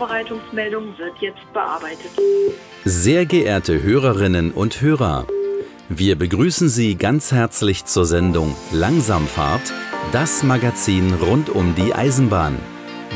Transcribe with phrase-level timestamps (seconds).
[0.00, 2.10] Vorbereitungsmeldung wird jetzt bearbeitet.
[2.86, 5.26] Sehr geehrte Hörerinnen und Hörer,
[5.90, 9.74] wir begrüßen Sie ganz herzlich zur Sendung Langsamfahrt,
[10.10, 12.56] das Magazin rund um die Eisenbahn.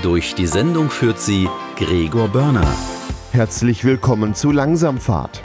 [0.02, 2.70] Durch die Sendung führt sie Gregor Börner.
[3.32, 5.40] Herzlich willkommen zu Langsamfahrt.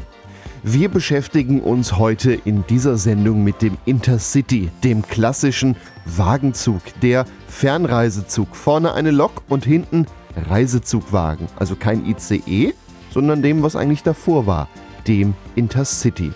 [0.62, 8.58] Wir beschäftigen uns heute in dieser Sendung mit dem Intercity, dem klassischen Wagenzug, der Fernreisezug.
[8.58, 10.06] Vorne eine Lok und hinten
[10.36, 11.48] Reisezugwagen.
[11.58, 12.74] Also kein ICE,
[13.12, 14.68] sondern dem, was eigentlich davor war,
[15.08, 16.32] dem Intercity.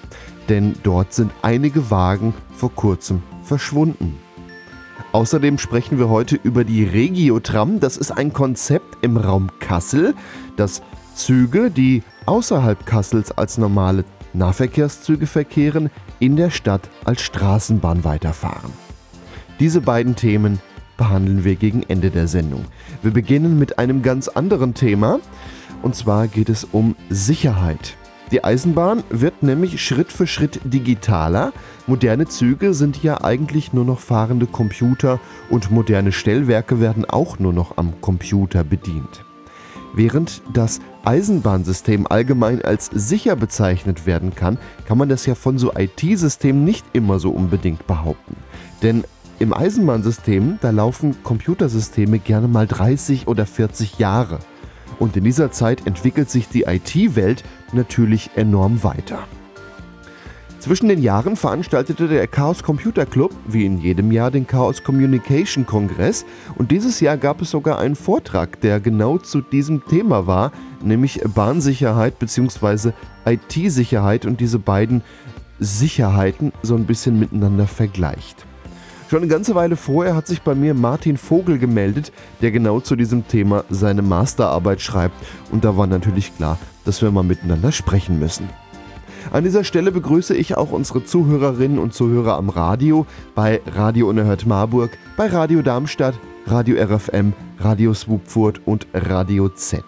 [0.50, 4.18] Denn dort sind einige Wagen vor kurzem verschwunden.
[5.12, 7.80] Außerdem sprechen wir heute über die Regiotram.
[7.80, 10.16] Das ist ein Konzept im Raum Kassel,
[10.58, 10.82] das
[11.14, 18.72] Züge, die außerhalb Kassels als normale Nahverkehrszüge verkehren, in der Stadt als Straßenbahn weiterfahren.
[19.60, 20.60] Diese beiden Themen
[21.04, 22.64] behandeln wir gegen Ende der Sendung.
[23.02, 25.20] Wir beginnen mit einem ganz anderen Thema,
[25.82, 27.98] und zwar geht es um Sicherheit.
[28.32, 31.52] Die Eisenbahn wird nämlich Schritt für Schritt digitaler.
[31.88, 37.52] Moderne Züge sind ja eigentlich nur noch fahrende Computer und moderne Stellwerke werden auch nur
[37.52, 39.26] noch am Computer bedient.
[39.94, 44.58] Während das Eisenbahnsystem allgemein als sicher bezeichnet werden kann,
[44.88, 48.38] kann man das ja von so IT-Systemen nicht immer so unbedingt behaupten.
[48.82, 49.04] Denn
[49.40, 54.40] im Eisenbahnsystem, da laufen Computersysteme gerne mal 30 oder 40 Jahre.
[55.00, 59.20] Und in dieser Zeit entwickelt sich die IT-Welt natürlich enorm weiter.
[60.64, 65.66] Zwischen den Jahren veranstaltete der Chaos Computer Club wie in jedem Jahr den Chaos Communication
[65.66, 70.54] Kongress und dieses Jahr gab es sogar einen Vortrag, der genau zu diesem Thema war,
[70.82, 72.94] nämlich Bahnsicherheit bzw.
[73.26, 75.02] IT-Sicherheit und diese beiden
[75.60, 78.46] Sicherheiten so ein bisschen miteinander vergleicht.
[79.14, 82.12] Schon eine ganze Weile vorher hat sich bei mir Martin Vogel gemeldet,
[82.42, 85.14] der genau zu diesem Thema seine Masterarbeit schreibt.
[85.52, 88.50] Und da war natürlich klar, dass wir mal miteinander sprechen müssen.
[89.32, 94.48] An dieser Stelle begrüße ich auch unsere Zuhörerinnen und Zuhörer am Radio, bei Radio Unerhört
[94.48, 96.16] Marburg, bei Radio Darmstadt,
[96.48, 99.84] Radio RFM, Radio Swupfurt und Radio Z.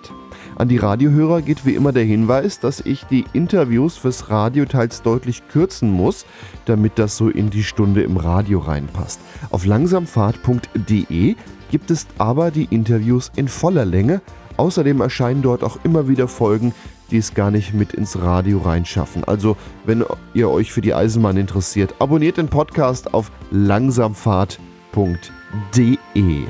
[0.57, 5.01] An die Radiohörer geht wie immer der Hinweis, dass ich die Interviews fürs Radio teils
[5.01, 6.25] deutlich kürzen muss,
[6.65, 9.19] damit das so in die Stunde im Radio reinpasst.
[9.51, 11.35] Auf langsamfahrt.de
[11.71, 14.21] gibt es aber die Interviews in voller Länge.
[14.57, 16.73] Außerdem erscheinen dort auch immer wieder Folgen,
[17.11, 19.25] die es gar nicht mit ins Radio reinschaffen.
[19.25, 26.43] Also, wenn ihr euch für die Eisenbahn interessiert, abonniert den Podcast auf langsamfahrt.de.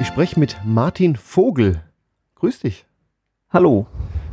[0.00, 1.82] Ich spreche mit Martin Vogel.
[2.36, 2.86] Grüß dich.
[3.50, 3.86] Hallo.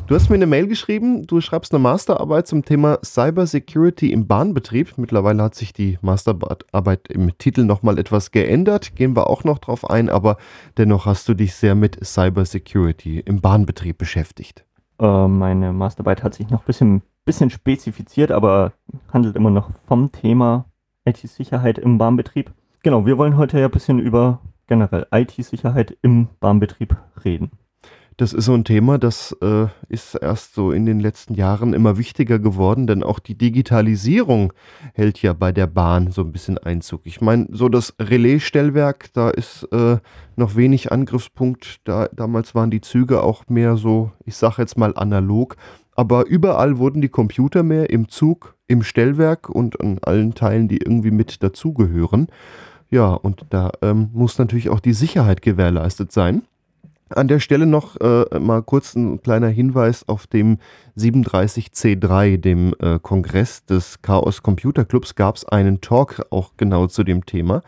[0.07, 4.27] Du hast mir eine Mail geschrieben, du schreibst eine Masterarbeit zum Thema Cyber Security im
[4.27, 4.97] Bahnbetrieb.
[4.97, 9.89] Mittlerweile hat sich die Masterarbeit im Titel nochmal etwas geändert, gehen wir auch noch drauf
[9.89, 10.37] ein, aber
[10.77, 14.63] dennoch hast du dich sehr mit Cyber Security im Bahnbetrieb beschäftigt.
[14.99, 18.71] Äh, meine Masterarbeit hat sich noch ein bisschen, bisschen spezifiziert, aber
[19.11, 20.63] handelt immer noch vom Thema
[21.03, 22.53] IT-Sicherheit im Bahnbetrieb.
[22.83, 27.51] Genau, wir wollen heute ja ein bisschen über generell IT-Sicherheit im Bahnbetrieb reden.
[28.19, 31.99] Das ist so ein Thema, das äh, ist erst so in den letzten Jahren immer
[31.99, 34.53] wichtiger geworden, denn auch die Digitalisierung
[34.93, 37.01] hält ja bei der Bahn so ein bisschen Einzug.
[37.03, 39.97] Ich meine, so das Relaisstellwerk, da ist äh,
[40.35, 41.81] noch wenig Angriffspunkt.
[41.83, 45.55] Da, damals waren die Züge auch mehr so, ich sage jetzt mal analog.
[45.95, 50.77] Aber überall wurden die Computer mehr im Zug, im Stellwerk und an allen Teilen, die
[50.77, 52.27] irgendwie mit dazugehören.
[52.89, 56.43] Ja, und da ähm, muss natürlich auch die Sicherheit gewährleistet sein.
[57.09, 60.57] An der Stelle noch äh, mal kurz ein kleiner Hinweis auf dem
[60.97, 67.03] 37C3, dem äh, Kongress des Chaos Computer Clubs, gab es einen Talk auch genau zu
[67.03, 67.61] dem Thema.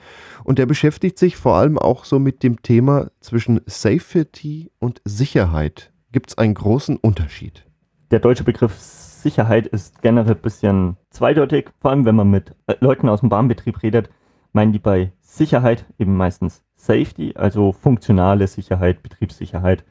[0.43, 5.91] Und der beschäftigt sich vor allem auch so mit dem Thema zwischen Safety und Sicherheit.
[6.11, 7.65] Gibt es einen großen Unterschied?
[8.11, 12.75] Der deutsche Begriff Sicherheit ist generell ein bisschen zweideutig, vor allem wenn man mit äh,
[12.81, 14.09] Leuten aus dem Bahnbetrieb redet
[14.53, 19.83] meinen die bei Sicherheit eben meistens Safety, also funktionale Sicherheit, Betriebssicherheit.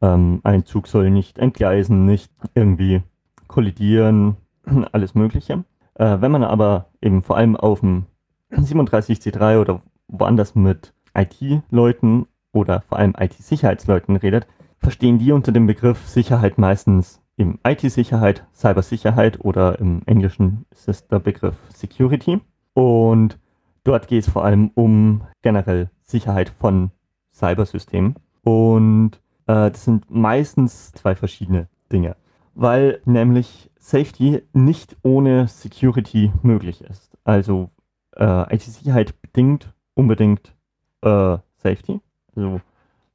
[0.00, 3.02] Ähm, ein Zug soll nicht entgleisen, nicht irgendwie
[3.48, 4.36] kollidieren,
[4.92, 5.64] alles Mögliche.
[5.94, 8.06] Äh, wenn man aber eben vor allem auf dem
[8.50, 14.46] 37C3 oder woanders mit IT-Leuten oder vor allem IT-Sicherheitsleuten redet,
[14.78, 21.08] verstehen die unter dem Begriff Sicherheit meistens im IT-Sicherheit, Cybersicherheit oder im Englischen ist es
[21.08, 22.40] der Begriff Security.
[22.74, 23.38] Und
[23.84, 26.90] Dort geht es vor allem um generell Sicherheit von
[27.32, 28.16] Cybersystemen.
[28.42, 32.16] Und äh, das sind meistens zwei verschiedene Dinge.
[32.54, 37.16] Weil nämlich Safety nicht ohne Security möglich ist.
[37.24, 37.70] Also
[38.16, 40.54] äh, IT-Sicherheit bedingt unbedingt
[41.02, 42.00] äh, Safety.
[42.36, 42.60] Also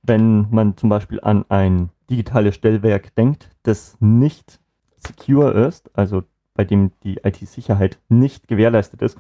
[0.04, 4.60] wenn man zum Beispiel an ein digitales Stellwerk denkt, das nicht
[4.98, 6.24] secure ist, also
[6.54, 9.18] bei dem die IT-Sicherheit nicht gewährleistet ist,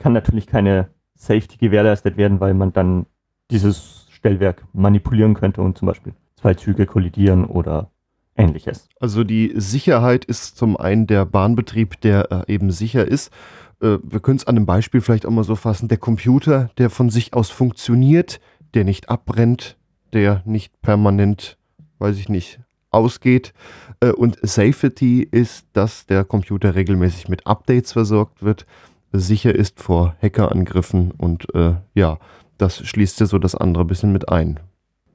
[0.00, 3.06] kann natürlich keine Safety gewährleistet werden, weil man dann
[3.50, 7.90] dieses Stellwerk manipulieren könnte und zum Beispiel zwei Züge kollidieren oder
[8.36, 8.88] ähnliches.
[8.98, 13.32] Also die Sicherheit ist zum einen der Bahnbetrieb, der äh, eben sicher ist.
[13.80, 15.88] Äh, wir können es an einem Beispiel vielleicht auch mal so fassen.
[15.88, 18.40] Der Computer, der von sich aus funktioniert,
[18.74, 19.76] der nicht abbrennt,
[20.12, 21.58] der nicht permanent,
[21.98, 22.60] weiß ich nicht,
[22.90, 23.52] ausgeht.
[24.00, 28.64] Äh, und Safety ist, dass der Computer regelmäßig mit Updates versorgt wird,
[29.12, 32.18] sicher ist vor Hackerangriffen und äh, ja,
[32.58, 34.60] das schließt ja so das andere bisschen mit ein.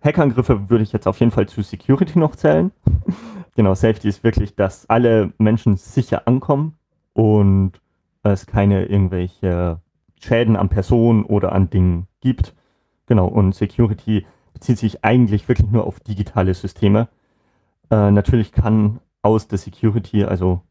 [0.03, 2.71] Hackerangriffe würde ich jetzt auf jeden Fall zu Security noch zählen.
[3.55, 6.75] genau, Safety ist wirklich, dass alle Menschen sicher ankommen
[7.13, 7.73] und
[8.23, 9.79] es keine irgendwelche
[10.19, 12.53] Schäden an Personen oder an Dingen gibt.
[13.07, 17.07] Genau, und Security bezieht sich eigentlich wirklich nur auf digitale Systeme.
[17.91, 20.61] Äh, natürlich kann aus der Security, also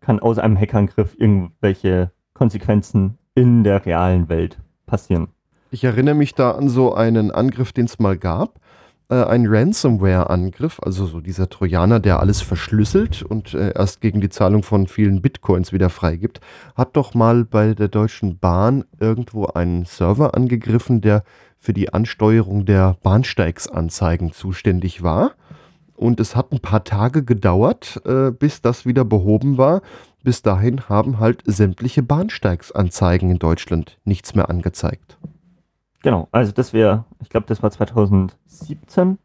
[0.00, 5.28] kann aus einem Hackerangriff irgendwelche Konsequenzen in der realen Welt passieren.
[5.70, 8.60] Ich erinnere mich da an so einen Angriff, den es mal gab
[9.08, 14.30] äh, ein Ransomware-Angriff, also so dieser Trojaner, der alles verschlüsselt und äh, erst gegen die
[14.30, 16.40] Zahlung von vielen Bitcoins wieder freigibt,
[16.74, 21.22] hat doch mal bei der Deutschen Bahn irgendwo einen Server angegriffen, der
[21.58, 25.32] für die Ansteuerung der Bahnsteigsanzeigen zuständig war.
[26.04, 29.80] Und es hat ein paar Tage gedauert, äh, bis das wieder behoben war.
[30.22, 35.16] Bis dahin haben halt sämtliche Bahnsteigsanzeigen in Deutschland nichts mehr angezeigt.
[36.02, 39.16] Genau, also das wäre, ich glaube, das war 2017.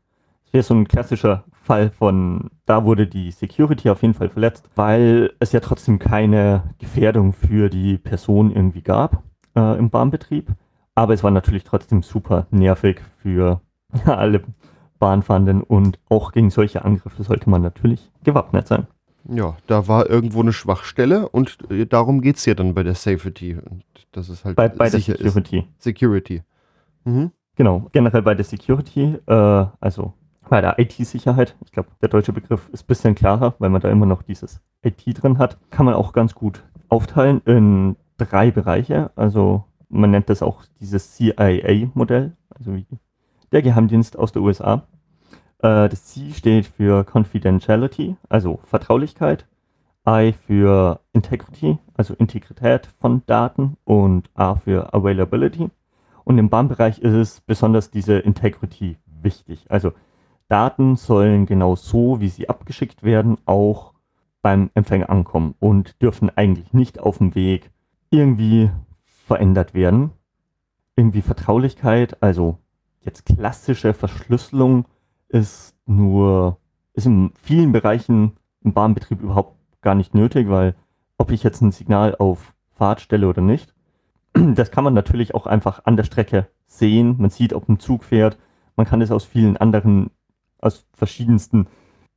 [0.46, 4.70] Das wäre so ein klassischer Fall von, da wurde die Security auf jeden Fall verletzt,
[4.76, 9.22] weil es ja trotzdem keine Gefährdung für die Person irgendwie gab
[9.54, 10.54] äh, im Bahnbetrieb.
[10.96, 13.60] Aber es war natürlich trotzdem super nervig für
[14.06, 14.44] alle
[15.00, 18.88] Bahnfahrenden und auch gegen solche Angriffe sollte man natürlich gewappnet sein.
[19.28, 22.96] Ja, da war irgendwo eine Schwachstelle und äh, darum geht es ja dann bei der
[22.96, 23.56] Safety.
[23.56, 25.60] Und das ist halt bei, bei der Security.
[25.60, 25.84] Ist.
[25.84, 26.44] Security.
[27.04, 27.32] Mhm.
[27.56, 30.14] Genau, generell bei der Security, äh, also
[30.50, 33.90] bei der IT-Sicherheit, ich glaube, der deutsche Begriff ist ein bisschen klarer, weil man da
[33.90, 39.12] immer noch dieses IT drin hat, kann man auch ganz gut aufteilen in drei Bereiche.
[39.16, 42.86] Also man nennt das auch dieses CIA-Modell, also wie
[43.52, 44.84] der Geheimdienst aus der USA.
[45.60, 49.46] Äh, das C steht für Confidentiality, also Vertraulichkeit.
[50.08, 55.70] I für Integrity, also Integrität von Daten und A für Availability.
[56.24, 59.66] Und im BAM-Bereich ist es besonders diese Integrity wichtig.
[59.70, 59.92] Also
[60.48, 63.94] Daten sollen genau so, wie sie abgeschickt werden, auch
[64.42, 67.72] beim Empfänger ankommen und dürfen eigentlich nicht auf dem Weg
[68.10, 68.72] irgendwie
[69.04, 70.12] verändert werden.
[70.96, 72.58] Irgendwie Vertraulichkeit, also
[73.10, 74.86] jetzt klassische Verschlüsselung
[75.30, 76.58] ist nur,
[76.94, 80.76] ist in vielen Bereichen im Bahnbetrieb überhaupt gar nicht nötig, weil
[81.18, 83.74] ob ich jetzt ein Signal auf Fahrt stelle oder nicht,
[84.34, 87.16] das kann man natürlich auch einfach an der Strecke sehen.
[87.18, 88.38] Man sieht, ob ein Zug fährt.
[88.76, 90.12] Man kann es aus vielen anderen,
[90.60, 91.68] aus verschiedensten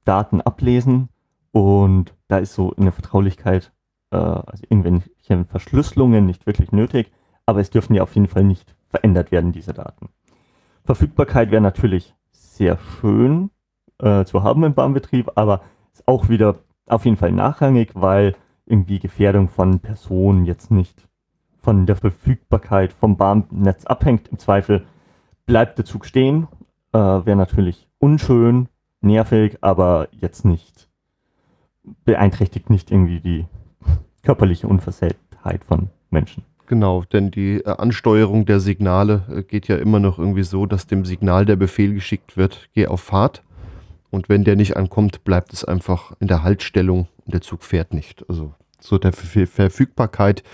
[0.04, 1.08] Daten ablesen.
[1.52, 3.72] Und da ist so eine Vertraulichkeit,
[4.10, 7.12] äh, also irgendwelche Verschlüsselungen nicht wirklich nötig.
[7.46, 10.10] Aber es dürfen ja auf jeden Fall nicht verändert werden, diese Daten.
[10.84, 13.50] Verfügbarkeit wäre natürlich sehr schön
[13.98, 15.62] äh, zu haben im Bahnbetrieb, aber
[15.92, 18.34] ist auch wieder auf jeden Fall nachrangig, weil
[18.66, 21.08] irgendwie Gefährdung von Personen jetzt nicht
[21.60, 24.28] von der Verfügbarkeit vom Bahnnetz abhängt.
[24.28, 24.84] Im Zweifel
[25.46, 26.48] bleibt der Zug stehen.
[26.92, 28.68] Äh, Wäre natürlich unschön,
[29.00, 30.88] nervig, aber jetzt nicht
[32.04, 33.46] beeinträchtigt nicht irgendwie die
[34.22, 36.44] körperliche Unversehrtheit von Menschen.
[36.72, 40.86] Genau, denn die äh, Ansteuerung der Signale äh, geht ja immer noch irgendwie so, dass
[40.86, 43.42] dem Signal der Befehl geschickt wird, geh auf Fahrt.
[44.08, 47.92] Und wenn der nicht ankommt, bleibt es einfach in der Haltstellung und der Zug fährt
[47.92, 48.24] nicht.
[48.26, 50.44] Also so der Verfügbarkeit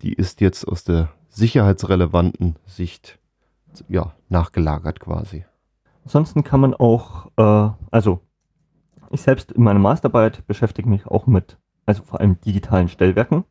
[0.00, 3.18] die ist jetzt aus der sicherheitsrelevanten Sicht
[3.88, 5.44] ja, nachgelagert quasi.
[6.04, 8.20] Ansonsten kann man auch, äh, also
[9.10, 13.42] ich selbst in meiner Masterarbeit beschäftige mich auch mit, also vor allem digitalen Stellwerken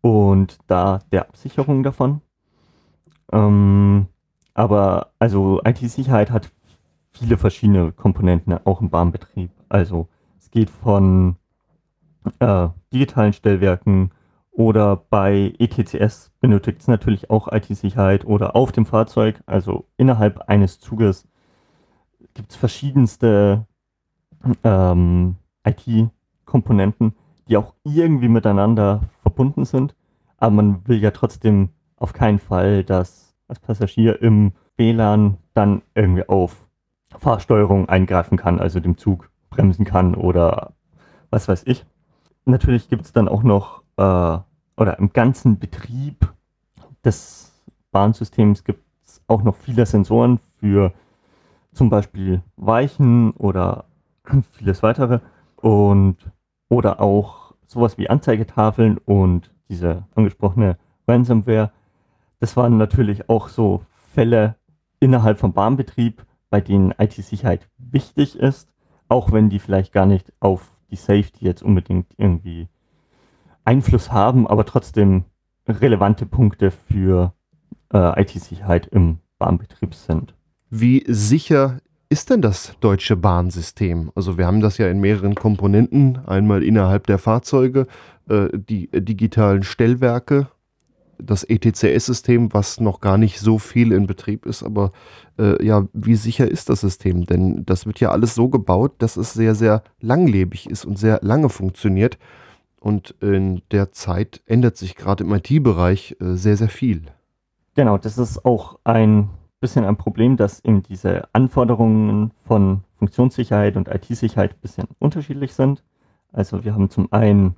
[0.00, 2.20] und da der Absicherung davon.
[3.32, 4.06] Ähm,
[4.54, 6.50] aber also IT-Sicherheit hat
[7.10, 9.50] viele verschiedene Komponenten, auch im Bahnbetrieb.
[9.68, 11.36] Also es geht von
[12.40, 14.10] äh, digitalen Stellwerken
[14.50, 20.80] oder bei ETCS benötigt es natürlich auch IT-Sicherheit oder auf dem Fahrzeug, also innerhalb eines
[20.80, 21.28] Zuges
[22.34, 23.66] gibt es verschiedenste
[24.64, 27.14] ähm, IT-Komponenten,
[27.48, 29.02] die auch irgendwie miteinander
[29.38, 29.94] verbunden sind.
[30.38, 36.28] Aber man will ja trotzdem auf keinen Fall, dass als Passagier im WLAN dann irgendwie
[36.28, 36.66] auf
[37.16, 40.72] Fahrsteuerung eingreifen kann, also dem Zug bremsen kann oder
[41.30, 41.86] was weiß ich.
[42.44, 44.38] Natürlich gibt es dann auch noch, äh,
[44.76, 46.32] oder im ganzen Betrieb
[47.04, 47.52] des
[47.92, 50.92] Bahnsystems gibt es auch noch viele Sensoren für
[51.72, 53.84] zum Beispiel Weichen oder
[54.52, 55.20] vieles weitere
[55.56, 56.16] und
[56.68, 57.37] oder auch
[57.68, 61.70] sowas wie Anzeigetafeln und diese angesprochene Ransomware.
[62.40, 63.82] Das waren natürlich auch so
[64.14, 64.56] Fälle
[65.00, 68.72] innerhalb vom Bahnbetrieb, bei denen IT-Sicherheit wichtig ist,
[69.08, 72.68] auch wenn die vielleicht gar nicht auf die Safety jetzt unbedingt irgendwie
[73.64, 75.24] Einfluss haben, aber trotzdem
[75.68, 77.34] relevante Punkte für
[77.92, 80.34] äh, IT-Sicherheit im Bahnbetrieb sind.
[80.70, 81.80] Wie sicher
[82.10, 84.10] ist denn das deutsche Bahnsystem?
[84.14, 87.86] Also wir haben das ja in mehreren Komponenten, einmal innerhalb der Fahrzeuge,
[88.28, 90.48] äh, die digitalen Stellwerke,
[91.18, 94.92] das ETCS-System, was noch gar nicht so viel in Betrieb ist, aber
[95.38, 97.26] äh, ja, wie sicher ist das System?
[97.26, 101.18] Denn das wird ja alles so gebaut, dass es sehr, sehr langlebig ist und sehr
[101.22, 102.18] lange funktioniert.
[102.80, 107.02] Und in der Zeit ändert sich gerade im IT-Bereich äh, sehr, sehr viel.
[107.74, 109.28] Genau, das ist auch ein
[109.60, 115.82] bisschen ein Problem, dass eben diese Anforderungen von Funktionssicherheit und IT-Sicherheit ein bisschen unterschiedlich sind.
[116.32, 117.56] Also wir haben zum einen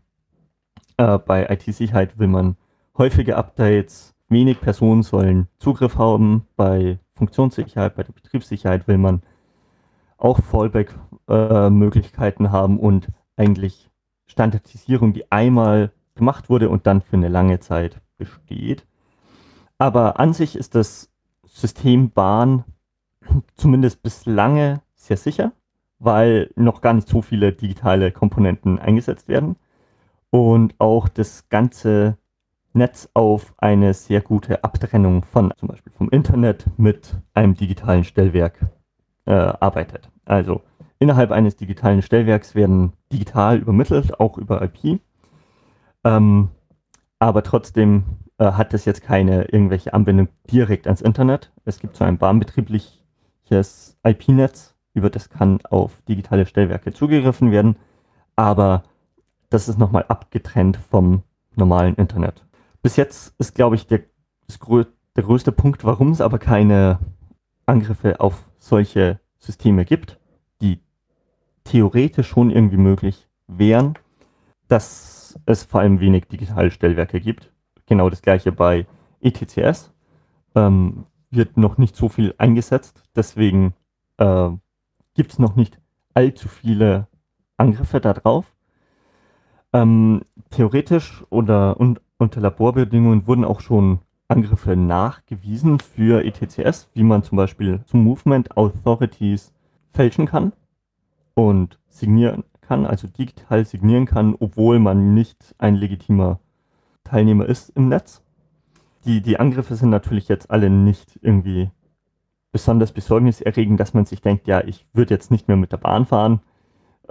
[0.96, 2.56] äh, bei IT-Sicherheit will man
[2.96, 6.46] häufige Updates, wenig Personen sollen Zugriff haben.
[6.56, 9.22] Bei Funktionssicherheit, bei der Betriebssicherheit will man
[10.18, 13.90] auch Fallback-Möglichkeiten äh, haben und eigentlich
[14.26, 18.86] Standardisierung, die einmal gemacht wurde und dann für eine lange Zeit besteht.
[19.78, 21.10] Aber an sich ist das
[21.52, 22.64] System Bahn
[23.56, 25.52] zumindest bislange sehr sicher,
[25.98, 29.56] weil noch gar nicht so viele digitale Komponenten eingesetzt werden
[30.30, 32.16] und auch das ganze
[32.72, 38.60] Netz auf eine sehr gute Abtrennung von zum Beispiel vom Internet mit einem digitalen Stellwerk
[39.26, 40.08] äh, arbeitet.
[40.24, 40.62] Also
[41.00, 45.00] innerhalb eines digitalen Stellwerks werden digital übermittelt, auch über IP.
[46.04, 46.48] Ähm,
[47.18, 48.04] aber trotzdem
[48.40, 51.52] äh, hat es jetzt keine irgendwelche Anbindung direkt ans Internet.
[51.64, 57.76] Es gibt so ein bahnbetriebliches IP-Netz, über das kann auf digitale Stellwerke zugegriffen werden,
[58.34, 58.82] aber
[59.50, 61.22] das ist nochmal abgetrennt vom
[61.54, 62.44] normalen Internet
[62.82, 64.00] bis jetzt ist, glaube ich, der,
[65.16, 66.98] der größte Punkt, warum es aber keine
[67.66, 70.18] Angriffe auf solche Systeme gibt,
[70.60, 70.80] die
[71.64, 73.94] theoretisch schon irgendwie möglich wären,
[74.68, 77.52] dass es vor allem wenig digitale Stellwerke gibt.
[77.90, 78.86] Genau das gleiche bei
[79.20, 79.92] ETCS.
[80.54, 83.74] Ähm, wird noch nicht so viel eingesetzt, deswegen
[84.18, 84.50] äh,
[85.14, 85.80] gibt es noch nicht
[86.14, 87.08] allzu viele
[87.56, 88.54] Angriffe darauf.
[89.72, 97.24] Ähm, theoretisch oder und unter Laborbedingungen wurden auch schon Angriffe nachgewiesen für ETCS, wie man
[97.24, 99.52] zum Beispiel zu Movement Authorities
[99.92, 100.52] fälschen kann
[101.34, 106.38] und signieren kann, also digital signieren kann, obwohl man nicht ein legitimer
[107.04, 108.22] Teilnehmer ist im Netz.
[109.04, 111.70] Die, die Angriffe sind natürlich jetzt alle nicht irgendwie
[112.52, 116.06] besonders besorgniserregend, dass man sich denkt, ja, ich würde jetzt nicht mehr mit der Bahn
[116.06, 116.40] fahren,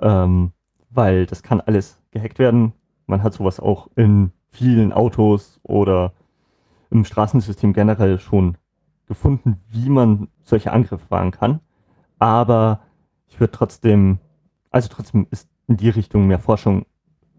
[0.01, 0.51] ähm,
[0.89, 2.73] weil das kann alles gehackt werden.
[3.07, 6.13] Man hat sowas auch in vielen Autos oder
[6.91, 8.57] im Straßensystem generell schon
[9.07, 11.59] gefunden, wie man solche Angriffe fahren kann.
[12.19, 12.81] Aber
[13.27, 14.19] ich würde trotzdem,
[14.71, 16.85] also trotzdem ist in die Richtung mehr Forschung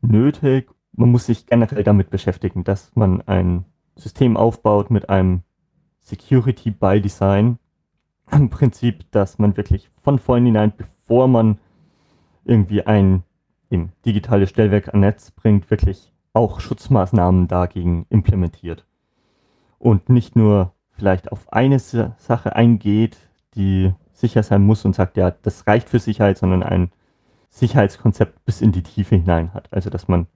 [0.00, 0.70] nötig.
[1.00, 3.64] Man muss sich generell damit beschäftigen, dass man ein
[3.96, 5.44] System aufbaut mit einem
[6.00, 7.58] Security by Design.
[8.30, 11.58] Im Prinzip, dass man wirklich von vornherein, bevor man
[12.44, 13.22] irgendwie ein
[13.70, 18.84] eben, digitales Stellwerk an Netz bringt, wirklich auch Schutzmaßnahmen dagegen implementiert.
[19.78, 23.16] Und nicht nur vielleicht auf eine Sache eingeht,
[23.54, 26.92] die sicher sein muss und sagt, ja, das reicht für Sicherheit, sondern ein
[27.48, 29.72] Sicherheitskonzept bis in die Tiefe hinein hat.
[29.72, 30.26] Also dass man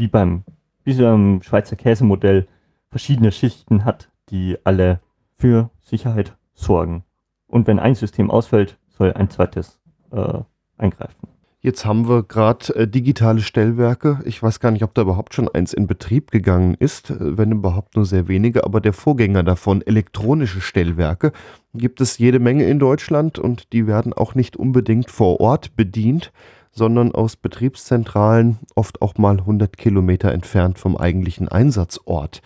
[0.00, 0.42] wie beim
[0.82, 2.48] wie so einem Schweizer Käsemodell
[2.90, 4.98] verschiedene Schichten hat, die alle
[5.36, 7.04] für Sicherheit sorgen.
[7.46, 9.80] Und wenn ein System ausfällt, soll ein zweites
[10.10, 10.40] äh,
[10.78, 11.28] eingreifen.
[11.62, 14.20] Jetzt haben wir gerade äh, digitale Stellwerke.
[14.24, 17.52] Ich weiß gar nicht, ob da überhaupt schon eins in Betrieb gegangen ist, äh, wenn
[17.52, 18.64] überhaupt nur sehr wenige.
[18.64, 21.32] Aber der Vorgänger davon, elektronische Stellwerke,
[21.74, 26.32] gibt es jede Menge in Deutschland und die werden auch nicht unbedingt vor Ort bedient,
[26.72, 32.42] sondern aus Betriebszentralen, oft auch mal 100 Kilometer entfernt vom eigentlichen Einsatzort.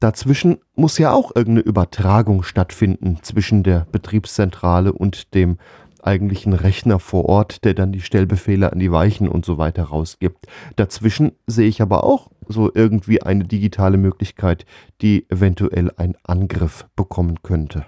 [0.00, 5.58] Dazwischen muss ja auch irgendeine Übertragung stattfinden zwischen der Betriebszentrale und dem
[6.02, 10.46] eigentlichen Rechner vor Ort, der dann die Stellbefehle an die Weichen und so weiter rausgibt.
[10.76, 14.66] Dazwischen sehe ich aber auch so irgendwie eine digitale Möglichkeit,
[15.00, 17.86] die eventuell einen Angriff bekommen könnte.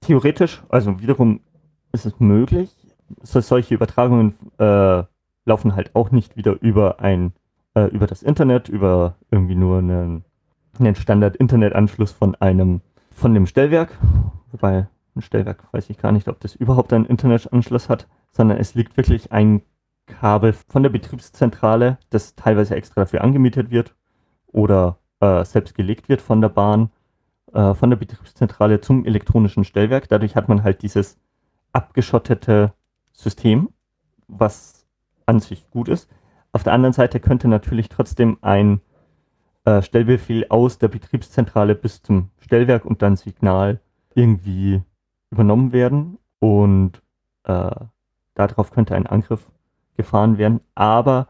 [0.00, 1.40] Theoretisch, also wiederum
[1.92, 2.70] ist es möglich.
[3.22, 5.04] So, solche Übertragungen äh,
[5.44, 7.32] laufen halt auch nicht wieder über ein
[7.76, 10.24] äh, über das Internet, über irgendwie nur einen,
[10.78, 13.96] einen Standard-Internet-Anschluss von einem von dem Stellwerk,
[14.50, 18.74] wobei ein Stellwerk weiß ich gar nicht, ob das überhaupt einen Internetanschluss hat, sondern es
[18.74, 19.62] liegt wirklich ein
[20.06, 23.94] Kabel von der Betriebszentrale, das teilweise extra dafür angemietet wird
[24.46, 26.90] oder äh, selbst gelegt wird von der Bahn,
[27.52, 30.08] äh, von der Betriebszentrale zum elektronischen Stellwerk.
[30.08, 31.18] Dadurch hat man halt dieses
[31.72, 32.72] abgeschottete
[33.16, 33.70] System,
[34.28, 34.86] was
[35.24, 36.08] an sich gut ist.
[36.52, 38.80] Auf der anderen Seite könnte natürlich trotzdem ein
[39.64, 43.80] äh, Stellbefehl aus der Betriebszentrale bis zum Stellwerk und dann Signal
[44.14, 44.82] irgendwie
[45.30, 47.02] übernommen werden und
[47.44, 47.70] äh,
[48.34, 49.50] darauf könnte ein Angriff
[49.96, 50.60] gefahren werden.
[50.74, 51.26] Aber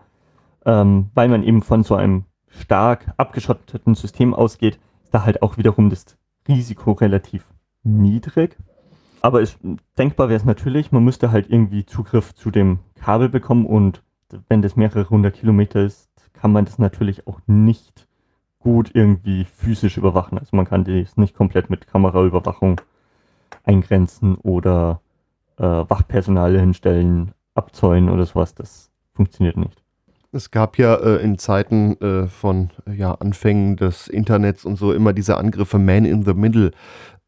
[0.65, 5.57] ähm, weil man eben von so einem stark abgeschotteten System ausgeht, ist da halt auch
[5.57, 6.05] wiederum das
[6.49, 7.47] Risiko relativ
[7.83, 8.57] niedrig.
[9.23, 9.59] Aber ist,
[9.99, 14.03] denkbar wäre es natürlich, man müsste halt irgendwie Zugriff zu dem Kabel bekommen und
[14.49, 18.07] wenn das mehrere hundert Kilometer ist, kann man das natürlich auch nicht
[18.59, 20.39] gut irgendwie physisch überwachen.
[20.39, 22.81] Also man kann das nicht komplett mit Kameraüberwachung
[23.65, 25.01] eingrenzen oder
[25.57, 28.55] äh, Wachpersonal hinstellen, abzäunen oder sowas.
[28.55, 29.83] Das funktioniert nicht.
[30.33, 35.13] Es gab ja äh, in Zeiten äh, von ja, Anfängen des Internets und so immer
[35.13, 36.73] diese Angriffe Man in the Middle,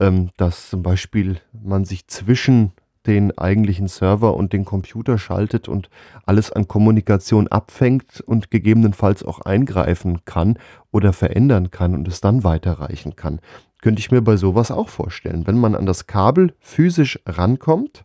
[0.00, 2.72] ähm, dass zum Beispiel man sich zwischen
[3.06, 5.88] den eigentlichen Server und den Computer schaltet und
[6.26, 10.58] alles an Kommunikation abfängt und gegebenenfalls auch eingreifen kann
[10.92, 13.40] oder verändern kann und es dann weiterreichen kann.
[13.80, 18.04] Könnte ich mir bei sowas auch vorstellen, wenn man an das Kabel physisch rankommt,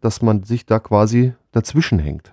[0.00, 2.32] dass man sich da quasi dazwischen hängt.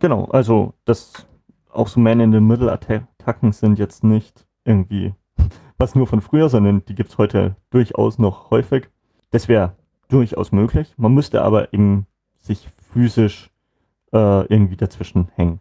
[0.00, 1.26] Genau, also das
[1.70, 5.14] auch so Man-in-the-Middle-Attacken sind jetzt nicht irgendwie
[5.78, 8.88] was nur von früher, sondern die gibt es heute durchaus noch häufig.
[9.30, 9.74] Das wäre
[10.08, 10.94] durchaus möglich.
[10.96, 12.06] Man müsste aber eben
[12.40, 13.50] sich physisch
[14.12, 15.60] äh, irgendwie dazwischen hängen.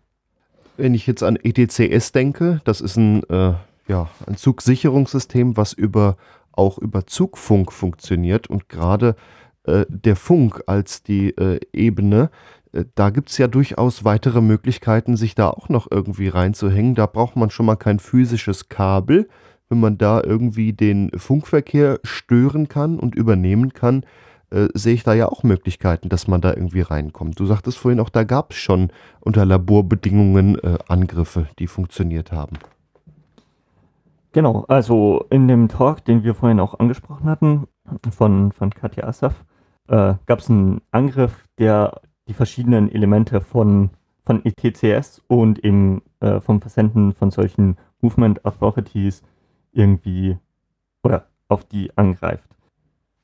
[0.78, 3.54] Wenn ich jetzt an ETCS denke, das ist ein, äh,
[3.88, 6.18] ja, ein Zugsicherungssystem, was über,
[6.52, 9.16] auch über Zugfunk funktioniert und gerade
[9.66, 12.30] äh, der Funk als die äh, Ebene,
[12.74, 16.96] äh, da gibt es ja durchaus weitere Möglichkeiten, sich da auch noch irgendwie reinzuhängen.
[16.96, 19.30] Da braucht man schon mal kein physisches Kabel.
[19.74, 24.04] Wenn man da irgendwie den Funkverkehr stören kann und übernehmen kann,
[24.52, 27.40] äh, sehe ich da ja auch Möglichkeiten, dass man da irgendwie reinkommt.
[27.40, 32.60] Du sagtest vorhin auch, da gab es schon unter Laborbedingungen äh, Angriffe, die funktioniert haben.
[34.32, 37.64] Genau, also in dem Talk, den wir vorhin auch angesprochen hatten,
[38.12, 39.44] von, von Katja Assaf,
[39.88, 43.90] äh, gab es einen Angriff, der die verschiedenen Elemente von,
[44.24, 49.24] von ETCS und eben äh, vom Versenden von solchen Movement Authorities
[49.74, 50.38] irgendwie
[51.04, 52.50] oder auf die angreift.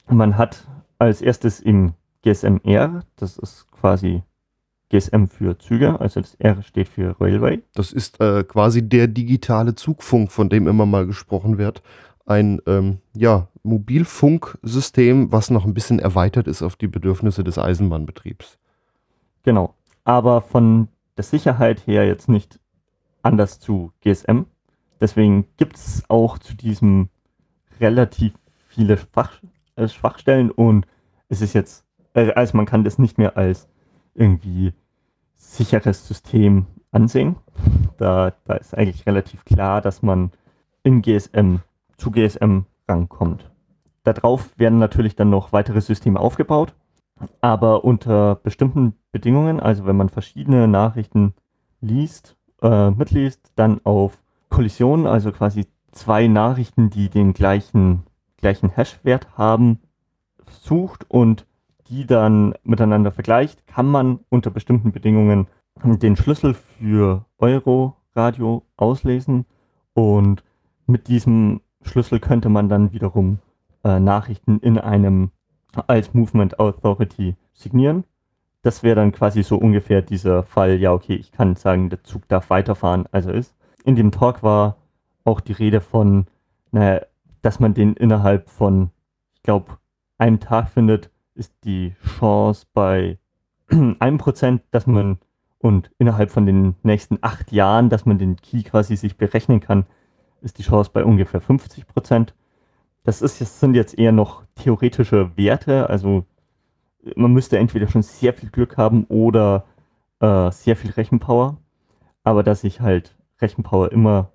[0.08, 4.24] Man hat als erstes im GSM-R, das ist quasi
[4.90, 7.62] GSM für Züge, also das R steht für Railway.
[7.74, 11.84] Das ist äh, quasi der digitale Zugfunk, von dem immer mal gesprochen wird.
[12.26, 18.58] Ein ähm, ja, Mobilfunksystem, was noch ein bisschen erweitert ist auf die Bedürfnisse des Eisenbahnbetriebs.
[19.44, 22.60] Genau, aber von der Sicherheit her jetzt nicht
[23.22, 24.46] anders zu GSM.
[25.00, 27.10] Deswegen gibt es auch zu diesem
[27.80, 28.34] relativ
[28.68, 29.42] viele Fach,
[29.76, 30.86] äh, Schwachstellen und
[31.30, 33.68] es ist jetzt, äh, also man kann das nicht mehr als
[34.14, 34.74] irgendwie
[35.36, 37.38] sicheres System ansehen.
[37.98, 40.32] Da, da ist eigentlich relativ klar, dass man
[40.84, 41.58] in GSM
[41.98, 43.50] zu GSM rankommt.
[44.04, 46.74] Darauf werden natürlich dann noch weitere Systeme aufgebaut,
[47.42, 51.34] aber unter bestimmten Bedingungen, also wenn man verschiedene Nachrichten
[51.82, 54.18] liest, äh, mitliest, dann auf
[54.50, 58.04] Kollisionen, also quasi zwei Nachrichten, die den gleichen,
[58.38, 59.80] gleichen Hash-Wert haben,
[60.62, 61.46] sucht und
[61.88, 65.48] die dann miteinander vergleicht, kann man unter bestimmten Bedingungen
[65.84, 69.46] den Schlüssel für Euro-Radio auslesen
[69.94, 70.44] und
[70.86, 73.40] mit diesem Schlüssel könnte man dann wiederum
[73.84, 75.32] äh, Nachrichten in einem
[75.88, 78.04] als Movement Authority signieren.
[78.62, 82.28] Das wäre dann quasi so ungefähr dieser Fall, ja okay, ich kann sagen, der Zug
[82.28, 83.56] darf weiterfahren, also ist.
[83.84, 84.78] In dem Talk war
[85.24, 86.28] auch die Rede von,
[86.72, 87.02] naja,
[87.42, 88.92] dass man den innerhalb von,
[89.34, 89.78] ich glaube,
[90.18, 93.18] einem Tag findet, ist die Chance bei
[94.00, 95.20] einem Prozent, dass man
[95.62, 99.86] und innerhalb von den nächsten acht Jahren, dass man den Key quasi sich berechnen kann,
[100.42, 102.34] ist die Chance bei ungefähr 50 Prozent.
[103.04, 106.26] Das, das sind jetzt eher noch theoretische Werte, also
[107.16, 109.66] man müsste entweder schon sehr viel Glück haben oder
[110.20, 111.58] äh, sehr viel Rechenpower.
[112.24, 114.32] Aber dass sich halt Rechenpower immer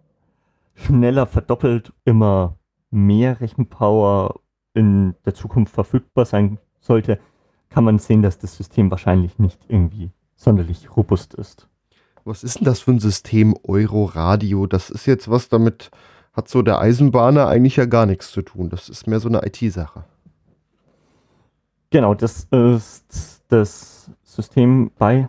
[0.75, 2.57] schneller verdoppelt, immer
[2.91, 4.41] mehr Rechenpower
[4.75, 7.19] in der Zukunft verfügbar sein sollte,
[7.71, 11.69] kann man sehen, dass das System wahrscheinlich nicht irgendwie sonderlich robust ist.
[12.25, 14.67] Was ist denn das für ein System Euroradio?
[14.67, 15.91] Das ist jetzt was damit,
[16.33, 18.71] hat so der Eisenbahner eigentlich ja gar nichts zu tun.
[18.71, 20.05] Das ist mehr so eine IT-Sache.
[21.91, 25.29] Genau, das ist das System bei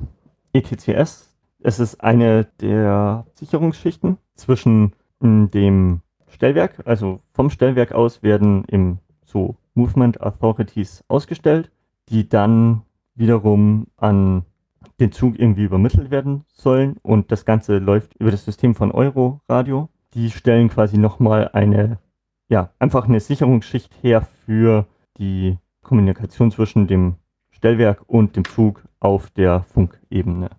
[0.53, 1.24] ETCS.
[1.67, 9.55] Es ist eine der Sicherungsschichten zwischen dem Stellwerk, also vom Stellwerk aus werden im so
[9.73, 11.71] Movement Authorities ausgestellt,
[12.09, 12.83] die dann
[13.15, 14.45] wiederum an
[14.99, 19.89] den Zug irgendwie übermittelt werden sollen und das Ganze läuft über das System von Euroradio.
[20.13, 21.97] Die stellen quasi nochmal eine,
[22.47, 24.85] ja, einfach eine Sicherungsschicht her für
[25.17, 27.15] die Kommunikation zwischen dem
[27.49, 30.51] Stellwerk und dem Zug auf der Funkebene.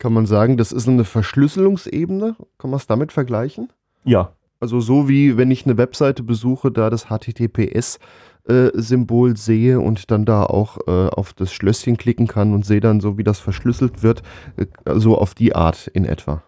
[0.00, 2.34] Kann man sagen, das ist eine Verschlüsselungsebene?
[2.56, 3.70] Kann man es damit vergleichen?
[4.02, 4.32] Ja.
[4.58, 7.98] Also so wie wenn ich eine Webseite besuche, da das HTTPS
[8.48, 12.80] äh, Symbol sehe und dann da auch äh, auf das Schlösschen klicken kann und sehe
[12.80, 14.22] dann so, wie das verschlüsselt wird,
[14.56, 16.42] äh, so auf die Art in etwa.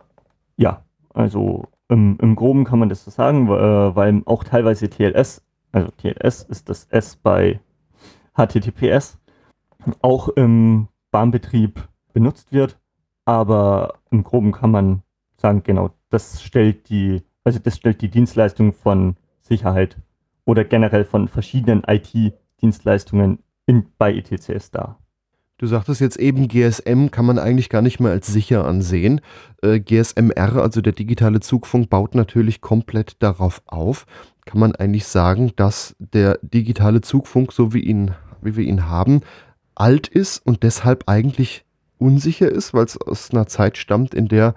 [0.56, 3.50] Ja, also im, im Groben kann man das so sagen, äh,
[3.94, 7.60] weil auch teilweise TLS, also TLS ist das S bei
[8.34, 9.18] HTTPS,
[10.00, 12.78] auch im Bahnbetrieb benutzt wird,
[13.24, 15.02] aber im Groben kann man
[15.36, 19.96] sagen, genau, das stellt die, also das stellt die Dienstleistung von Sicherheit
[20.44, 23.38] oder generell von verschiedenen IT-Dienstleistungen
[23.98, 24.98] bei ETCS dar.
[25.58, 29.20] Du sagtest jetzt eben, GSM kann man eigentlich gar nicht mehr als sicher ansehen.
[29.62, 34.06] Äh, GSMR, also der digitale Zugfunk, baut natürlich komplett darauf auf.
[34.44, 39.20] Kann man eigentlich sagen, dass der digitale Zugfunk, so wie, ihn, wie wir ihn haben,
[39.76, 41.64] alt ist und deshalb eigentlich
[42.02, 44.54] unsicher ist, weil es aus einer Zeit stammt, in der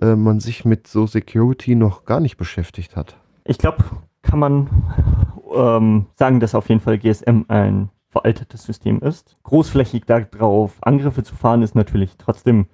[0.00, 3.16] äh, man sich mit so Security noch gar nicht beschäftigt hat?
[3.44, 3.84] Ich glaube,
[4.22, 4.68] kann man
[5.54, 9.36] ähm, sagen, dass auf jeden Fall GSM ein veraltetes System ist.
[9.42, 12.66] Großflächig darauf Angriffe zu fahren, ist natürlich trotzdem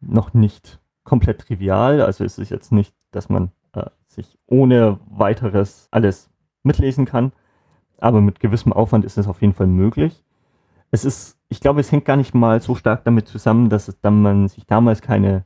[0.00, 2.00] noch nicht komplett trivial.
[2.00, 6.30] Also ist es jetzt nicht, dass man äh, sich ohne weiteres alles
[6.62, 7.32] mitlesen kann.
[7.98, 10.22] Aber mit gewissem Aufwand ist es auf jeden Fall möglich.
[10.90, 14.00] Es ist, ich glaube, es hängt gar nicht mal so stark damit zusammen, dass es
[14.00, 15.44] dann man sich damals keine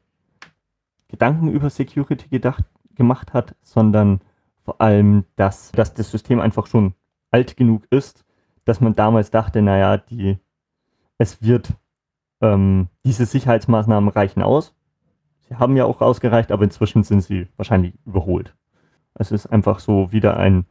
[1.08, 4.20] Gedanken über Security gedacht, gemacht hat, sondern
[4.62, 6.94] vor allem, dass, dass das System einfach schon
[7.30, 8.24] alt genug ist,
[8.64, 10.38] dass man damals dachte, naja, die,
[11.16, 11.72] es wird,
[12.40, 14.74] ähm, diese Sicherheitsmaßnahmen reichen aus.
[15.48, 18.54] Sie haben ja auch ausgereicht, aber inzwischen sind sie wahrscheinlich überholt.
[19.14, 20.66] Es ist einfach so wieder ein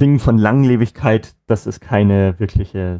[0.00, 2.98] Ding von Langlebigkeit, dass es keine wirkliche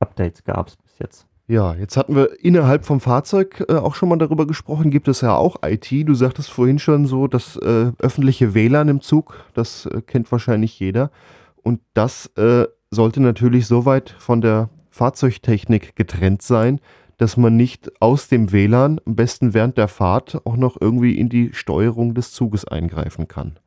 [0.00, 1.26] Updates gab jetzt.
[1.48, 4.90] Ja, jetzt hatten wir innerhalb vom Fahrzeug äh, auch schon mal darüber gesprochen.
[4.90, 5.90] Gibt es ja auch IT.
[5.90, 10.78] Du sagtest vorhin schon so, das äh, öffentliche WLAN im Zug, das äh, kennt wahrscheinlich
[10.80, 11.10] jeder.
[11.62, 16.80] Und das äh, sollte natürlich so weit von der Fahrzeugtechnik getrennt sein,
[17.16, 21.28] dass man nicht aus dem WLAN, am besten während der Fahrt, auch noch irgendwie in
[21.28, 23.58] die Steuerung des Zuges eingreifen kann.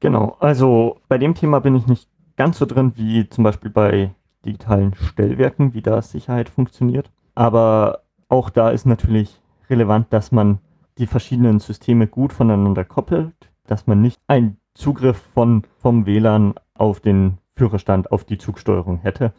[0.00, 4.10] Genau, also bei dem Thema bin ich nicht ganz so drin wie zum Beispiel bei
[4.44, 7.10] digitalen Stellwerken, wie da Sicherheit funktioniert.
[7.34, 10.58] Aber auch da ist natürlich relevant, dass man
[10.98, 13.34] die verschiedenen Systeme gut voneinander koppelt,
[13.66, 19.32] dass man nicht einen Zugriff von, vom WLAN auf den Führerstand, auf die Zugsteuerung hätte.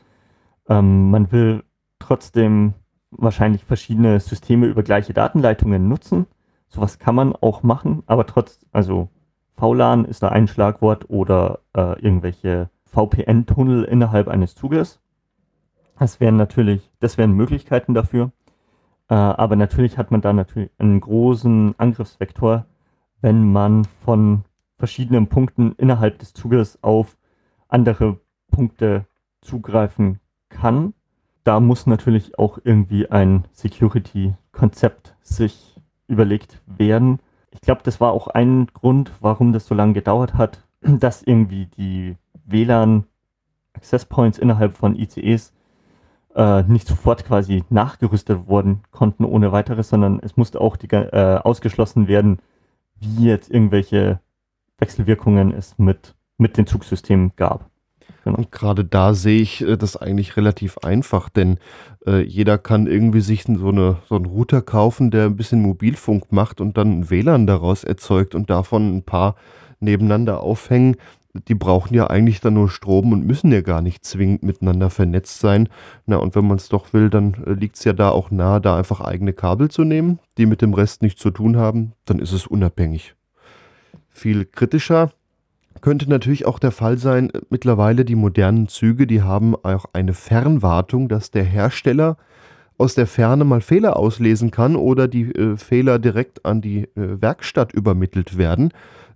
[0.67, 1.63] Ähm, man will
[1.99, 2.73] trotzdem
[3.11, 6.25] wahrscheinlich verschiedene Systeme über gleiche Datenleitungen nutzen.
[6.67, 9.09] Sowas kann man auch machen, aber trotz, also
[9.57, 15.01] VLAN ist da ein Schlagwort oder äh, irgendwelche VPN-Tunnel innerhalb eines Zuges.
[15.97, 18.31] Das wären natürlich, das wären Möglichkeiten dafür.
[19.09, 22.65] Äh, aber natürlich hat man da natürlich einen großen Angriffsvektor,
[23.21, 24.43] wenn man von
[24.77, 27.17] verschiedenen Punkten innerhalb des Zuges auf
[27.67, 28.19] andere
[28.51, 29.05] Punkte
[29.41, 30.93] zugreifen kann.
[31.43, 35.75] Da muss natürlich auch irgendwie ein Security-Konzept sich
[36.07, 37.19] überlegt werden.
[37.51, 41.65] Ich glaube, das war auch ein Grund, warum das so lange gedauert hat, dass irgendwie
[41.65, 43.05] die WLAN
[43.73, 45.53] Access Points innerhalb von ICEs
[46.35, 51.39] äh, nicht sofort quasi nachgerüstet worden konnten ohne weiteres, sondern es musste auch die, äh,
[51.43, 52.39] ausgeschlossen werden,
[52.99, 54.19] wie jetzt irgendwelche
[54.77, 57.69] Wechselwirkungen es mit, mit den Zugsystemen gab.
[58.23, 58.37] Genau.
[58.37, 61.59] Und gerade da sehe ich äh, das eigentlich relativ einfach, denn
[62.05, 66.31] äh, jeder kann irgendwie sich so, eine, so einen Router kaufen, der ein bisschen Mobilfunk
[66.31, 69.35] macht und dann ein WLAN daraus erzeugt und davon ein paar
[69.79, 70.95] nebeneinander aufhängen
[71.33, 75.39] die brauchen ja eigentlich dann nur Strom und müssen ja gar nicht zwingend miteinander vernetzt
[75.39, 75.67] sein.
[76.05, 78.61] Na, und wenn man es doch will, dann äh, liegt es ja da auch nahe,
[78.61, 81.93] da einfach eigene Kabel zu nehmen, die mit dem Rest nichts zu tun haben.
[82.05, 83.15] Dann ist es unabhängig.
[84.09, 85.11] Viel kritischer
[85.81, 91.09] könnte natürlich auch der Fall sein, mittlerweile die modernen Züge, die haben auch eine Fernwartung,
[91.09, 92.17] dass der Hersteller
[92.77, 97.21] aus der Ferne mal Fehler auslesen kann oder die äh, Fehler direkt an die äh,
[97.21, 98.71] Werkstatt übermittelt werden.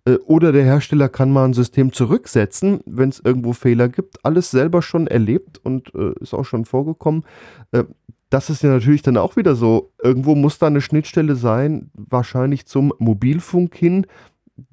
[0.07, 4.23] Äh, oder der Hersteller kann mal ein System zurücksetzen, wenn es irgendwo Fehler gibt.
[4.25, 7.23] Alles selber schon erlebt und äh, ist auch schon vorgekommen.
[7.71, 7.83] Äh,
[8.29, 9.91] das ist ja natürlich dann auch wieder so.
[10.01, 14.05] Irgendwo muss da eine Schnittstelle sein, wahrscheinlich zum Mobilfunk hin,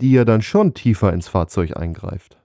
[0.01, 2.37] die ja dann schon tiefer ins Fahrzeug eingreift.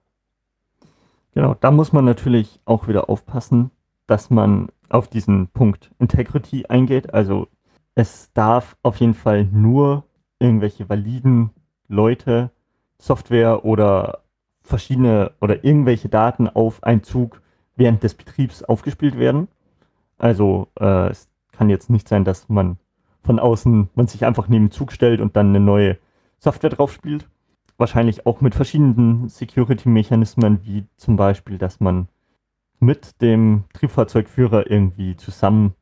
[1.34, 3.71] Genau, da muss man natürlich auch wieder aufpassen,
[4.08, 7.13] dass man auf diesen Punkt Integrity eingeht.
[7.13, 7.47] Also
[7.95, 10.06] es darf auf jeden Fall nur
[10.39, 11.52] irgendwelche validen
[11.88, 12.52] Leute,
[12.99, 14.19] Software oder
[14.62, 17.41] verschiedene oder irgendwelche Daten auf einen Zug
[17.75, 19.47] während des Betriebs aufgespielt werden.
[20.17, 22.77] Also äh, es kann jetzt nicht sein, dass man
[23.23, 25.97] von außen, man sich einfach neben den Zug stellt und dann eine neue
[26.38, 27.27] Software drauf spielt.
[27.77, 32.09] Wahrscheinlich auch mit verschiedenen Security-Mechanismen, wie zum Beispiel, dass man
[32.79, 35.73] mit dem Triebfahrzeugführer irgendwie zusammen,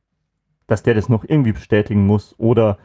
[0.68, 2.78] dass der das noch irgendwie bestätigen muss oder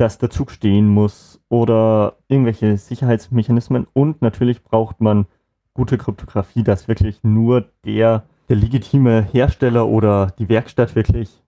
[0.00, 3.86] dass der Zug stehen muss oder irgendwelche Sicherheitsmechanismen.
[3.92, 5.26] Und natürlich braucht man
[5.74, 11.42] gute Kryptographie, dass wirklich nur der, der legitime Hersteller oder die Werkstatt wirklich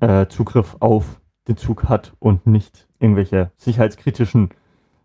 [0.00, 4.50] äh, Zugriff auf den Zug hat und nicht irgendwelche sicherheitskritischen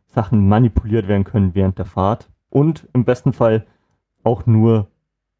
[0.07, 2.29] Sachen manipuliert werden können während der Fahrt.
[2.49, 3.65] Und im besten Fall
[4.23, 4.89] auch nur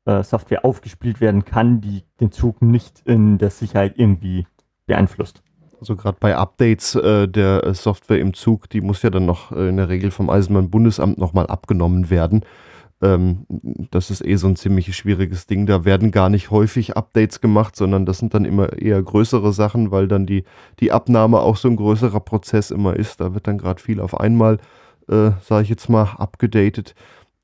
[0.06, 4.48] äh, Software aufgespielt werden kann, die den Zug nicht in der Sicherheit irgendwie
[4.86, 5.44] beeinflusst.
[5.84, 9.52] Also gerade bei Updates äh, der äh, Software im Zug, die muss ja dann noch
[9.52, 12.46] äh, in der Regel vom Eisenbahnbundesamt nochmal abgenommen werden.
[13.02, 13.46] Ähm,
[13.92, 15.66] das ist eh so ein ziemlich schwieriges Ding.
[15.66, 19.92] Da werden gar nicht häufig Updates gemacht, sondern das sind dann immer eher größere Sachen,
[19.92, 20.46] weil dann die,
[20.80, 23.20] die Abnahme auch so ein größerer Prozess immer ist.
[23.20, 24.60] Da wird dann gerade viel auf einmal,
[25.10, 26.96] äh, sage ich jetzt mal, abgedatet.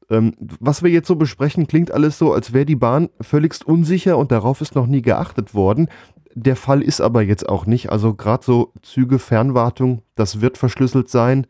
[0.09, 4.17] Ähm, was wir jetzt so besprechen, klingt alles so, als wäre die Bahn völligst unsicher
[4.17, 5.89] und darauf ist noch nie geachtet worden.
[6.35, 7.91] Der Fall ist aber jetzt auch nicht.
[7.91, 11.47] Also gerade so Züge, Fernwartung, das wird verschlüsselt sein.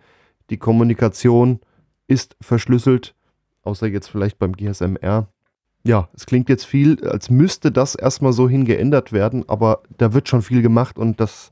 [0.49, 1.59] Die Kommunikation
[2.07, 3.15] ist verschlüsselt,
[3.63, 5.27] außer jetzt vielleicht beim GSMR.
[5.83, 10.13] Ja, es klingt jetzt viel, als müsste das erstmal so hin geändert werden, aber da
[10.13, 11.51] wird schon viel gemacht und das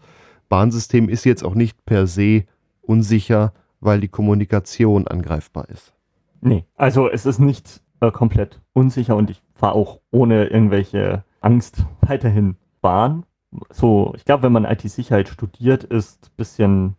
[0.50, 2.44] Bahnsystem ist jetzt auch nicht per se
[2.82, 5.94] unsicher, weil die Kommunikation angreifbar ist.
[6.42, 11.86] Nee, also es ist nicht äh, komplett unsicher und ich fahre auch ohne irgendwelche Angst
[12.02, 13.26] weiterhin Bahn.
[13.70, 16.96] So, ich glaube, wenn man IT-Sicherheit studiert, ist bisschen,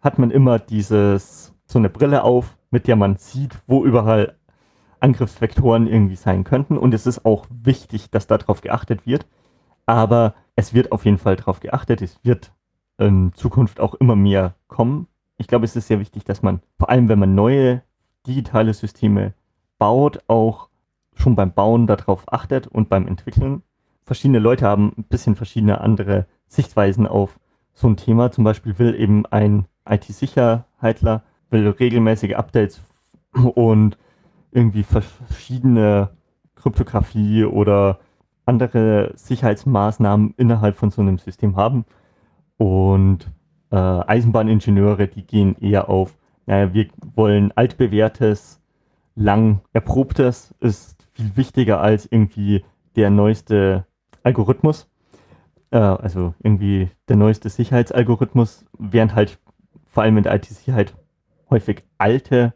[0.00, 4.36] hat man immer dieses, so eine Brille auf, mit der man sieht, wo überall
[5.00, 6.78] Angriffsvektoren irgendwie sein könnten.
[6.78, 9.26] Und es ist auch wichtig, dass darauf geachtet wird.
[9.86, 12.00] Aber es wird auf jeden Fall darauf geachtet.
[12.00, 12.52] Es wird
[12.98, 15.08] in Zukunft auch immer mehr kommen.
[15.36, 17.82] Ich glaube, es ist sehr wichtig, dass man, vor allem wenn man neue
[18.26, 19.34] digitale Systeme
[19.78, 20.70] baut, auch
[21.14, 23.62] schon beim Bauen darauf achtet und beim Entwickeln.
[24.04, 27.38] Verschiedene Leute haben ein bisschen verschiedene andere Sichtweisen auf
[27.72, 28.30] so ein Thema.
[28.30, 32.82] Zum Beispiel will eben ein IT-Sicherheitler will regelmäßige Updates
[33.54, 33.96] und
[34.50, 36.10] irgendwie verschiedene
[36.54, 38.00] Kryptographie oder
[38.46, 41.84] andere Sicherheitsmaßnahmen innerhalb von so einem System haben.
[42.56, 43.30] Und
[43.70, 48.60] äh, Eisenbahningenieure, die gehen eher auf naja, wir wollen altbewährtes,
[49.14, 52.64] lang erprobtes, ist viel wichtiger als irgendwie
[52.96, 53.86] der neueste
[54.24, 54.90] Algorithmus.
[55.70, 59.38] Äh, also irgendwie der neueste Sicherheitsalgorithmus, während halt
[59.86, 60.94] vor allem in der IT-Sicherheit
[61.48, 62.54] häufig alte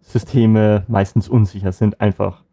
[0.00, 2.44] Systeme meistens unsicher sind, einfach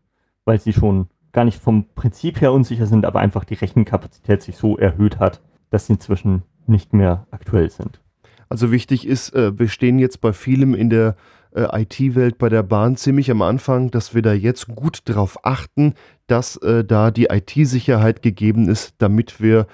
[0.45, 4.55] weil sie schon gar nicht vom Prinzip her unsicher sind, aber einfach die Rechenkapazität sich
[4.57, 7.99] so erhöht hat, dass sie inzwischen nicht mehr aktuell sind.
[8.47, 11.15] Also wichtig ist, äh, wir stehen jetzt bei vielem in der
[11.55, 15.93] äh, IT-Welt bei der Bahn ziemlich am Anfang, dass wir da jetzt gut darauf achten,
[16.27, 19.67] dass äh, da die IT-Sicherheit gegeben ist, damit wir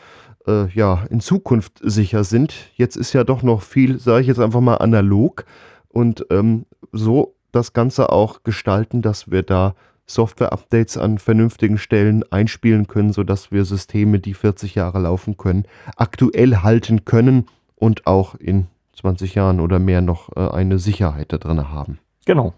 [0.47, 2.53] äh, ja in Zukunft sicher sind.
[2.75, 5.45] Jetzt ist ja doch noch viel, sage ich jetzt einfach mal, analog
[5.89, 12.87] und ähm, so das Ganze auch gestalten, dass wir da Software-Updates an vernünftigen Stellen einspielen
[12.87, 15.65] können, sodass wir Systeme, die 40 Jahre laufen können,
[15.95, 18.67] aktuell halten können und auch in
[19.01, 21.99] 20 Jahren oder mehr noch äh, eine Sicherheit da drin haben.
[22.25, 22.53] Genau.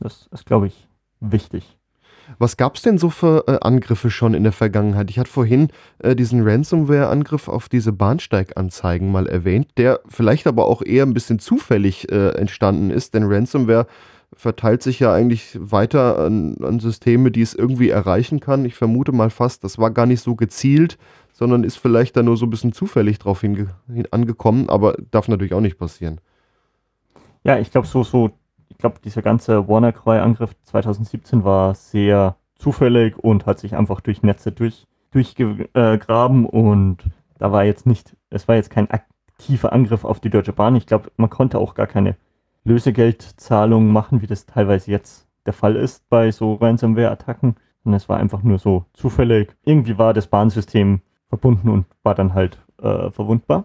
[0.00, 0.86] Das ist, glaube ich,
[1.20, 1.76] wichtig.
[2.38, 5.08] Was gab es denn so für äh, Angriffe schon in der Vergangenheit?
[5.08, 10.82] Ich hatte vorhin äh, diesen Ransomware-Angriff auf diese Bahnsteiganzeigen mal erwähnt, der vielleicht aber auch
[10.82, 13.86] eher ein bisschen zufällig äh, entstanden ist, denn Ransomware
[14.34, 18.66] verteilt sich ja eigentlich weiter an, an, Systeme, die es irgendwie erreichen kann.
[18.66, 20.98] Ich vermute mal fast, das war gar nicht so gezielt,
[21.38, 23.68] sondern ist vielleicht da nur so ein bisschen zufällig drauf hin,
[24.10, 26.20] angekommen, aber darf natürlich auch nicht passieren.
[27.44, 28.32] Ja, ich glaube, so, so
[28.68, 34.50] ich glaube, dieser ganze WannaCry-Angriff 2017 war sehr zufällig und hat sich einfach durch Netze
[34.50, 37.04] durch, durchgegraben und
[37.38, 40.74] da war jetzt nicht, es war jetzt kein aktiver Angriff auf die Deutsche Bahn.
[40.74, 42.16] Ich glaube, man konnte auch gar keine
[42.64, 47.54] Lösegeldzahlungen machen, wie das teilweise jetzt der Fall ist bei so Ransomware-Attacken.
[47.84, 49.54] Und es war einfach nur so zufällig.
[49.64, 53.64] Irgendwie war das Bahnsystem verbunden und war dann halt äh, verwundbar.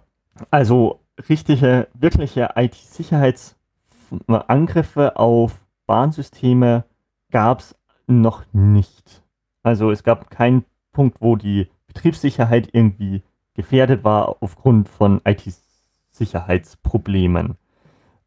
[0.51, 0.99] Also
[1.29, 6.85] richtige, wirkliche IT-Sicherheitsangriffe auf Bahnsysteme
[7.31, 7.75] gab es
[8.07, 9.21] noch nicht.
[9.63, 13.23] Also es gab keinen Punkt, wo die Betriebssicherheit irgendwie
[13.53, 17.57] gefährdet war aufgrund von IT-Sicherheitsproblemen.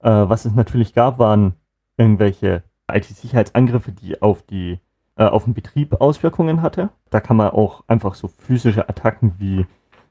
[0.01, 1.55] Äh, was es natürlich gab, waren
[1.96, 4.81] irgendwelche IT-Sicherheitsangriffe, die auf die
[5.16, 6.90] äh, auf den Betrieb Auswirkungen hatte.
[7.16, 9.64] Da kann man auch einfach so physische Attacken wie,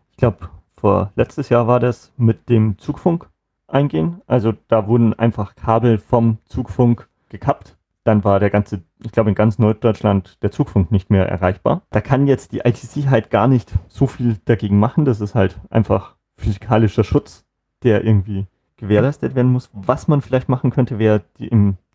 [0.09, 3.29] ich glaube, vor letztes Jahr war das mit dem Zugfunk
[3.67, 4.23] eingehen.
[4.25, 7.77] Also da wurden einfach Kabel vom Zugfunk gekappt.
[8.05, 11.83] Dann war der ganze, ich glaube in ganz Norddeutschland der Zugfunk nicht mehr erreichbar.
[11.91, 15.05] Da kann jetzt die IT-Sicherheit gar nicht so viel dagegen machen.
[15.05, 17.45] Das ist halt einfach physikalischer Schutz,
[17.83, 19.69] der irgendwie gewährleistet werden muss.
[19.73, 21.21] Was man vielleicht machen könnte, wäre,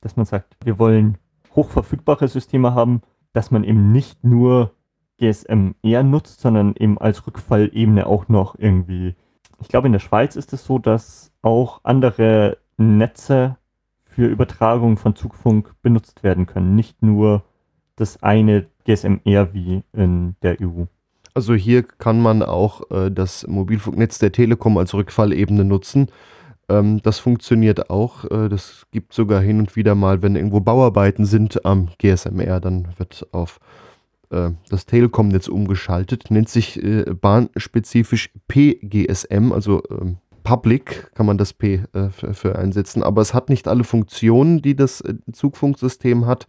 [0.02, 1.18] dass man sagt, wir wollen
[1.56, 4.70] hochverfügbare Systeme haben, dass man eben nicht nur
[5.20, 9.14] GSM-R nutzt, sondern eben als Rückfallebene auch noch irgendwie.
[9.60, 13.56] Ich glaube, in der Schweiz ist es so, dass auch andere Netze
[14.04, 16.74] für Übertragung von Zugfunk benutzt werden können.
[16.74, 17.42] Nicht nur
[17.96, 20.84] das eine GSM-R wie in der EU.
[21.34, 26.08] Also hier kann man auch äh, das Mobilfunknetz der Telekom als Rückfallebene nutzen.
[26.68, 28.24] Ähm, das funktioniert auch.
[28.24, 32.88] Äh, das gibt sogar hin und wieder mal, wenn irgendwo Bauarbeiten sind am GSMR, dann
[32.96, 33.60] wird auf
[34.30, 36.30] äh, das Telekom-Netz umgeschaltet.
[36.30, 42.58] Nennt sich äh, bahnspezifisch PGSM, also ähm, Public kann man das P äh, für, für,
[42.58, 46.46] einsetzen, aber es hat nicht alle Funktionen, die das äh, Zugfunksystem hat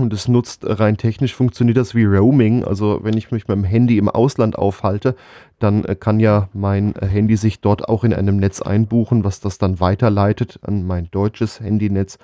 [0.00, 2.64] und es nutzt rein technisch funktioniert das wie Roaming.
[2.64, 5.14] Also wenn ich mich mit dem Handy im Ausland aufhalte,
[5.58, 9.40] dann äh, kann ja mein äh, Handy sich dort auch in einem Netz einbuchen, was
[9.40, 12.18] das dann weiterleitet an mein deutsches Handynetz.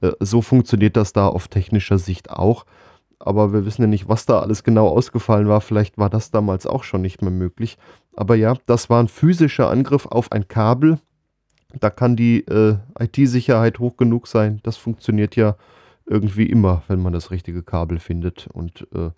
[0.00, 2.66] Äh, so funktioniert das da auf technischer Sicht auch.
[3.20, 5.60] Aber wir wissen ja nicht, was da alles genau ausgefallen war.
[5.60, 7.76] Vielleicht war das damals auch schon nicht mehr möglich.
[8.16, 10.98] Aber ja, das war ein physischer Angriff auf ein Kabel.
[11.78, 14.60] Da kann die äh, IT-Sicherheit hoch genug sein.
[14.62, 15.56] Das funktioniert ja
[16.06, 18.48] irgendwie immer, wenn man das richtige Kabel findet.
[18.48, 19.10] Und äh,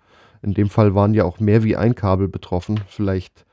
[0.42, 2.80] in dem Fall waren ja auch mehr wie ein Kabel betroffen.
[2.88, 3.46] Vielleicht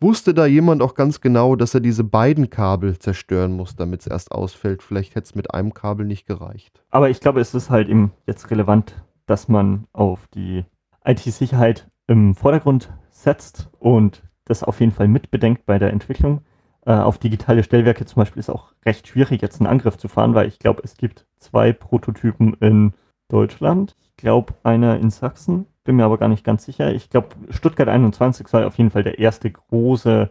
[0.00, 4.06] wusste da jemand auch ganz genau, dass er diese beiden Kabel zerstören muss, damit es
[4.06, 4.82] erst ausfällt.
[4.82, 6.82] Vielleicht hätte es mit einem Kabel nicht gereicht.
[6.90, 10.64] Aber ich glaube, es ist halt eben jetzt relevant, dass man auf die
[11.04, 16.42] IT-Sicherheit im Vordergrund setzt und das auf jeden Fall mitbedenkt bei der Entwicklung
[16.86, 20.34] äh, auf digitale Stellwerke zum Beispiel ist auch recht schwierig, jetzt einen Angriff zu fahren,
[20.34, 22.92] weil ich glaube, es gibt zwei Prototypen in
[23.28, 23.96] Deutschland.
[24.00, 26.92] Ich glaube, einer in Sachsen, bin mir aber gar nicht ganz sicher.
[26.94, 30.30] Ich glaube, Stuttgart 21 soll auf jeden Fall der erste große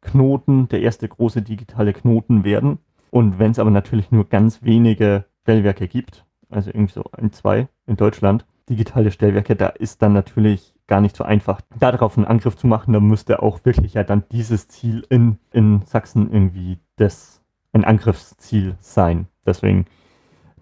[0.00, 2.78] Knoten, der erste große digitale Knoten werden.
[3.10, 7.68] Und wenn es aber natürlich nur ganz wenige Stellwerke gibt, also irgendwie so ein, zwei
[7.86, 12.56] in Deutschland, digitale Stellwerke, da ist dann natürlich gar nicht so einfach, darauf einen Angriff
[12.56, 12.92] zu machen.
[12.92, 18.76] Da müsste auch wirklich ja dann dieses Ziel in, in Sachsen irgendwie das ein Angriffsziel
[18.80, 19.26] sein.
[19.46, 19.86] Deswegen,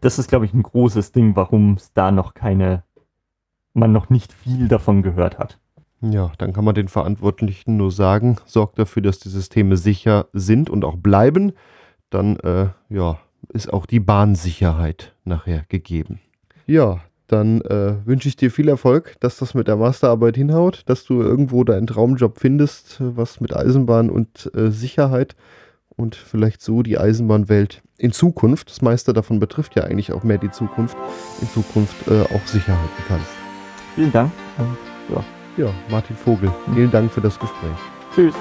[0.01, 2.83] das ist, glaube ich, ein großes Ding, warum es da noch keine,
[3.75, 5.59] man noch nicht viel davon gehört hat.
[6.01, 10.68] Ja, dann kann man den Verantwortlichen nur sagen, sorgt dafür, dass die Systeme sicher sind
[10.68, 11.53] und auch bleiben.
[12.11, 13.18] Dann, äh, ja,
[13.49, 16.21] ist auch die Bahnsicherheit nachher gegeben.
[16.67, 21.05] Ja, dann äh, wünsche ich dir viel Erfolg, dass das mit der Masterarbeit hinhaut, dass
[21.05, 25.35] du irgendwo deinen Traumjob findest, was mit Eisenbahn und äh, Sicherheit
[25.97, 30.39] und vielleicht so die Eisenbahnwelt in Zukunft, das meiste davon betrifft ja eigentlich auch mehr
[30.39, 30.97] die Zukunft,
[31.41, 33.31] in Zukunft äh, auch Sicherheiten kannst.
[33.95, 34.33] Vielen Dank.
[35.09, 35.25] ja.
[35.57, 37.77] ja, Martin Vogel, vielen Dank für das Gespräch.
[38.15, 38.35] Tschüss.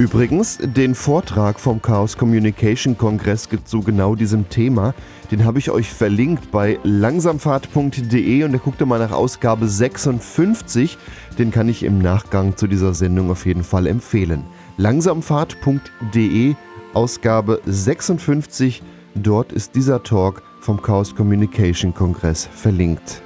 [0.00, 4.94] Übrigens, den Vortrag vom Chaos Communication Kongress zu genau diesem Thema,
[5.30, 10.96] den habe ich euch verlinkt bei langsamfahrt.de und da guckt ihr mal nach Ausgabe 56.
[11.38, 14.42] Den kann ich im Nachgang zu dieser Sendung auf jeden Fall empfehlen.
[14.78, 16.54] Langsamfahrt.de,
[16.94, 18.82] Ausgabe 56.
[19.16, 23.20] Dort ist dieser Talk vom Chaos Communication Kongress verlinkt.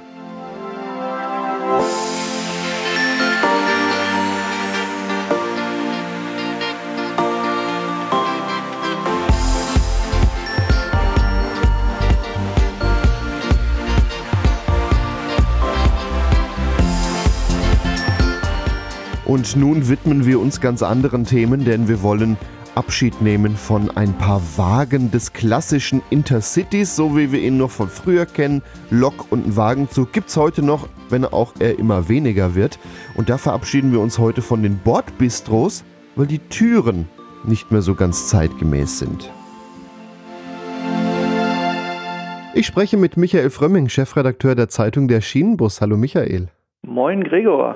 [19.35, 22.37] Und nun widmen wir uns ganz anderen Themen, denn wir wollen
[22.73, 27.89] Abschied nehmen von ein paar Wagen des klassischen Intercities, so wie wir ihn noch von
[27.89, 28.61] früher kennen.
[28.89, 32.79] Lok und ein Wagenzug gibt es heute noch, wenn auch er immer weniger wird.
[33.15, 35.83] Und da verabschieden wir uns heute von den Bordbistros,
[36.15, 37.09] weil die Türen
[37.43, 39.33] nicht mehr so ganz zeitgemäß sind.
[42.53, 45.81] Ich spreche mit Michael Frömming, Chefredakteur der Zeitung Der Schienenbus.
[45.81, 46.47] Hallo Michael.
[46.83, 47.75] Moin Gregor.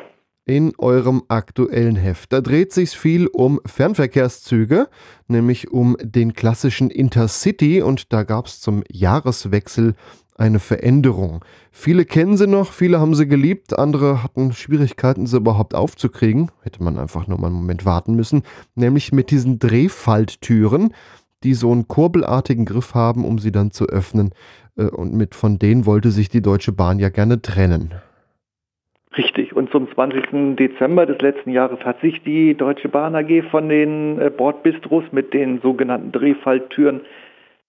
[0.50, 2.34] In eurem aktuellen Heft.
[2.34, 4.90] Da dreht sich viel um Fernverkehrszüge,
[5.28, 9.94] nämlich um den klassischen Intercity und da gab es zum Jahreswechsel
[10.38, 11.46] eine Veränderung.
[11.72, 16.50] Viele kennen sie noch, viele haben sie geliebt, andere hatten Schwierigkeiten, sie überhaupt aufzukriegen.
[16.64, 18.42] Hätte man einfach nur mal einen Moment warten müssen.
[18.74, 20.96] Nämlich mit diesen Drehfalttüren,
[21.44, 24.32] die so einen kurbelartigen Griff haben, um sie dann zu öffnen.
[24.78, 27.94] Äh, und mit von denen wollte sich die Deutsche Bahn ja gerne trennen.
[29.18, 29.49] Richtig.
[29.70, 30.56] Und zum 20.
[30.56, 35.34] Dezember des letzten Jahres hat sich die Deutsche Bahn AG von den äh, Bordbistros mit
[35.34, 37.02] den sogenannten Drehfalltüren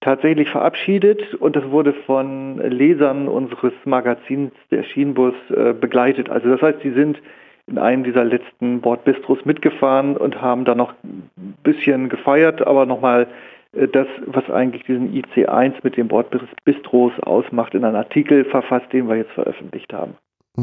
[0.01, 6.31] tatsächlich verabschiedet und das wurde von Lesern unseres Magazins der Schienenbus äh, begleitet.
[6.31, 7.21] Also das heißt, sie sind
[7.67, 11.29] in einem dieser letzten Bordbistros mitgefahren und haben da noch ein
[11.63, 13.27] bisschen gefeiert, aber nochmal
[13.75, 19.07] äh, das, was eigentlich diesen IC1 mit den Bordbistros ausmacht, in einen Artikel verfasst, den
[19.07, 20.15] wir jetzt veröffentlicht haben.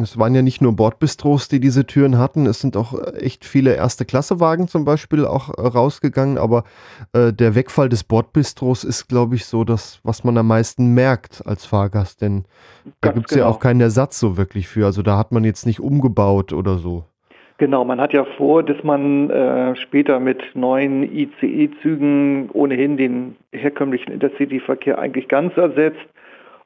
[0.01, 2.45] Es waren ja nicht nur Bordbistros, die diese Türen hatten.
[2.45, 6.37] Es sind auch äh, echt viele Erste-Klasse-Wagen zum Beispiel auch äh, rausgegangen.
[6.37, 6.63] Aber
[7.13, 11.43] äh, der Wegfall des Bordbistros ist, glaube ich, so das, was man am meisten merkt
[11.45, 12.21] als Fahrgast.
[12.21, 12.45] Denn
[13.01, 13.47] da gibt es genau.
[13.47, 14.85] ja auch keinen Ersatz so wirklich für.
[14.85, 17.03] Also da hat man jetzt nicht umgebaut oder so.
[17.59, 24.13] Genau, man hat ja vor, dass man äh, später mit neuen ICE-Zügen ohnehin den herkömmlichen
[24.13, 26.07] Intercity-Verkehr eigentlich ganz ersetzt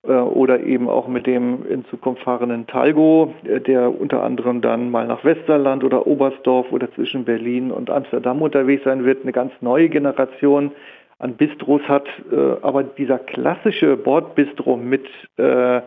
[0.03, 5.05] oder eben auch mit dem in Zukunft fahrenden Talgo, äh, der unter anderem dann mal
[5.05, 9.89] nach Westerland oder Oberstdorf oder zwischen Berlin und Amsterdam unterwegs sein wird, eine ganz neue
[9.89, 10.71] Generation
[11.19, 12.07] an Bistros hat.
[12.31, 15.05] Äh, aber dieser klassische Bordbistro mit
[15.37, 15.81] äh,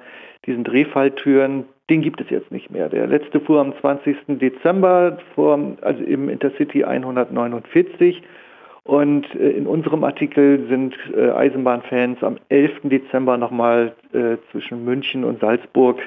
[0.47, 2.89] diesen Drehfalltüren, den gibt es jetzt nicht mehr.
[2.89, 4.17] Der letzte fuhr am 20.
[4.29, 8.23] Dezember, vor, also im Intercity 149.
[8.85, 12.83] Und äh, in unserem Artikel sind äh, Eisenbahnfans am 11.
[12.85, 15.99] Dezember nochmal äh, zwischen München und Salzburg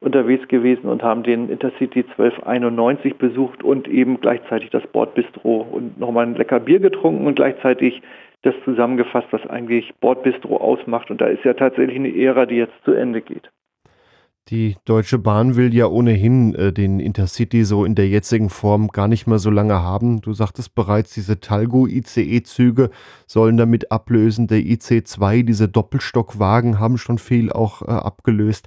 [0.00, 6.26] unterwegs gewesen und haben den Intercity 1291 besucht und eben gleichzeitig das Bordbistro und nochmal
[6.26, 8.00] ein lecker Bier getrunken und gleichzeitig
[8.42, 11.10] das zusammengefasst, was eigentlich Bordbistro ausmacht.
[11.10, 13.50] Und da ist ja tatsächlich eine Ära, die jetzt zu Ende geht.
[14.50, 19.06] Die Deutsche Bahn will ja ohnehin äh, den Intercity so in der jetzigen Form gar
[19.06, 20.22] nicht mehr so lange haben.
[20.22, 22.90] Du sagtest bereits, diese Talgo-ICE-Züge
[23.28, 24.48] sollen damit ablösen.
[24.48, 28.66] Der IC2, diese Doppelstockwagen, haben schon viel auch äh, abgelöst.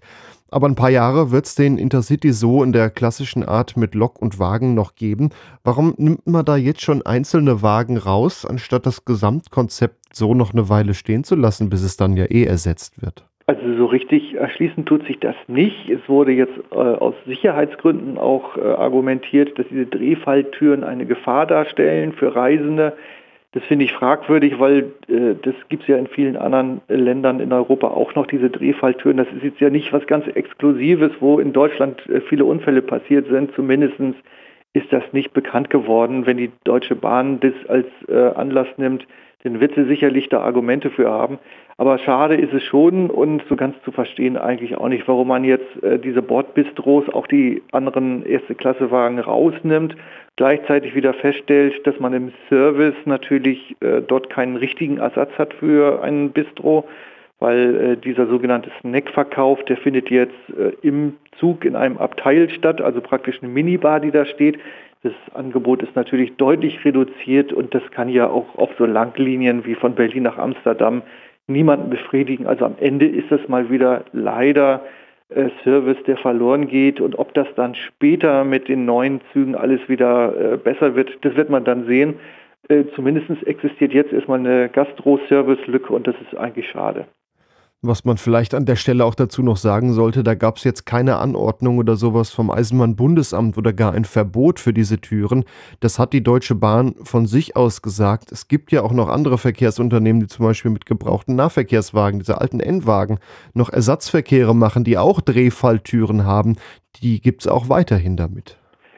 [0.49, 4.21] Aber ein paar Jahre wird es den Intercity so in der klassischen Art mit Lok
[4.21, 5.31] und Wagen noch geben.
[5.65, 10.69] Warum nimmt man da jetzt schon einzelne Wagen raus, anstatt das Gesamtkonzept so noch eine
[10.69, 13.25] Weile stehen zu lassen, bis es dann ja eh ersetzt wird?
[13.45, 15.89] Also so richtig erschließen tut sich das nicht.
[15.89, 22.13] Es wurde jetzt äh, aus Sicherheitsgründen auch äh, argumentiert, dass diese Drehfalltüren eine Gefahr darstellen
[22.13, 22.93] für Reisende.
[23.51, 27.51] Das finde ich fragwürdig, weil äh, das gibt es ja in vielen anderen Ländern in
[27.51, 29.17] Europa auch noch, diese Drehfalltüren.
[29.17, 33.27] Das ist jetzt ja nicht was ganz Exklusives, wo in Deutschland äh, viele Unfälle passiert
[33.27, 33.53] sind.
[33.55, 33.95] Zumindest
[34.71, 36.25] ist das nicht bekannt geworden.
[36.25, 39.05] Wenn die Deutsche Bahn das als äh, Anlass nimmt,
[39.43, 41.39] dann wird sie sicherlich da Argumente für haben.
[41.77, 45.43] Aber schade ist es schon und so ganz zu verstehen eigentlich auch nicht, warum man
[45.43, 49.95] jetzt äh, diese Bordbistros, auch die anderen Erste-Klasse-Wagen rausnimmt,
[50.35, 56.01] gleichzeitig wieder feststellt, dass man im Service natürlich äh, dort keinen richtigen Ersatz hat für
[56.03, 56.87] einen Bistro,
[57.39, 62.81] weil äh, dieser sogenannte Snackverkauf, der findet jetzt äh, im Zug in einem Abteil statt,
[62.81, 64.59] also praktisch eine Minibar, die da steht.
[65.03, 69.75] Das Angebot ist natürlich deutlich reduziert und das kann ja auch auf so Langlinien wie
[69.75, 71.01] von Berlin nach Amsterdam
[71.45, 72.47] niemanden befriedigen.
[72.47, 74.81] Also am Ende ist es mal wieder leider
[75.29, 77.01] äh, Service, der verloren geht.
[77.01, 81.35] Und ob das dann später mit den neuen Zügen alles wieder äh, besser wird, das
[81.35, 82.15] wird man dann sehen.
[82.69, 87.07] Äh, zumindest existiert jetzt erstmal eine Gastro-Service-Lücke und das ist eigentlich schade.
[87.85, 90.85] Was man vielleicht an der Stelle auch dazu noch sagen sollte, da gab es jetzt
[90.85, 95.43] keine Anordnung oder sowas vom Eisenbahnbundesamt oder gar ein Verbot für diese Türen.
[95.81, 98.31] Das hat die Deutsche Bahn von sich aus gesagt.
[98.31, 102.61] Es gibt ja auch noch andere Verkehrsunternehmen, die zum Beispiel mit gebrauchten Nahverkehrswagen, diese alten
[102.61, 103.19] Endwagen,
[103.53, 106.55] noch Ersatzverkehre machen, die auch Drehfalltüren haben.
[107.01, 108.57] Die gibt es auch weiterhin damit.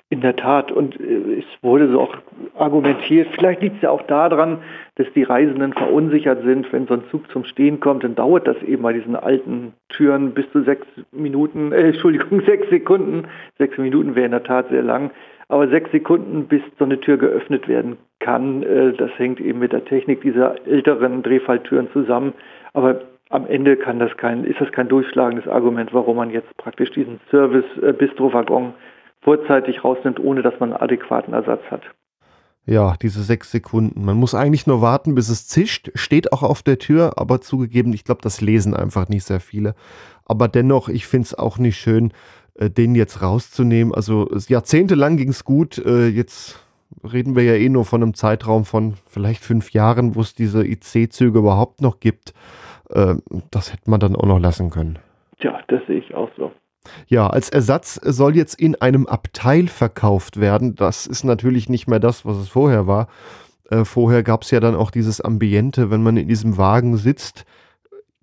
[0.09, 0.71] In der Tat.
[0.71, 2.15] Und äh, es wurde so auch
[2.53, 4.59] argumentiert, vielleicht liegt es ja auch daran,
[4.95, 6.71] dass die Reisenden verunsichert sind.
[6.71, 10.33] Wenn so ein Zug zum Stehen kommt, dann dauert das eben bei diesen alten Türen
[10.33, 13.27] bis zu sechs Minuten, äh, Entschuldigung, sechs Sekunden.
[13.57, 15.11] Sechs Minuten wäre in der Tat sehr lang.
[15.47, 19.73] Aber sechs Sekunden, bis so eine Tür geöffnet werden kann, äh, das hängt eben mit
[19.73, 22.33] der Technik dieser älteren Drehfalltüren zusammen.
[22.73, 26.91] Aber am Ende kann das kein, ist das kein durchschlagendes Argument, warum man jetzt praktisch
[26.91, 28.73] diesen Service-Bistro-Waggon
[29.21, 31.81] vorzeitig rausnimmt, ohne dass man einen adäquaten Ersatz hat.
[32.67, 34.03] Ja, diese sechs Sekunden.
[34.03, 35.91] Man muss eigentlich nur warten, bis es zischt.
[35.93, 39.75] Steht auch auf der Tür, aber zugegeben, ich glaube, das lesen einfach nicht sehr viele.
[40.25, 42.11] Aber dennoch, ich finde es auch nicht schön,
[42.55, 43.93] äh, den jetzt rauszunehmen.
[43.93, 45.77] Also jahrzehntelang ging es gut.
[45.77, 46.59] Äh, jetzt
[47.03, 50.65] reden wir ja eh nur von einem Zeitraum von vielleicht fünf Jahren, wo es diese
[50.65, 52.33] IC-Züge überhaupt noch gibt.
[52.89, 53.15] Äh,
[53.51, 54.97] das hätte man dann auch noch lassen können.
[55.39, 56.51] Tja, das sehe ich auch so.
[57.07, 60.75] Ja, als Ersatz soll jetzt in einem Abteil verkauft werden.
[60.75, 63.07] Das ist natürlich nicht mehr das, was es vorher war.
[63.69, 67.45] Äh, vorher gab es ja dann auch dieses Ambiente, wenn man in diesem Wagen sitzt,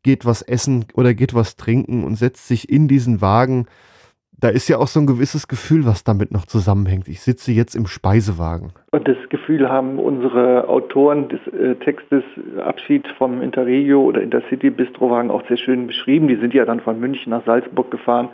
[0.03, 3.67] geht was essen oder geht was trinken und setzt sich in diesen Wagen
[4.43, 7.07] da ist ja auch so ein gewisses Gefühl, was damit noch zusammenhängt.
[7.07, 8.73] Ich sitze jetzt im Speisewagen.
[8.91, 12.25] Und das Gefühl haben unsere Autoren des äh, Textes
[12.59, 16.27] Abschied vom Interregio oder Intercity Bistrowagen auch sehr schön beschrieben.
[16.27, 18.31] Die sind ja dann von München nach Salzburg gefahren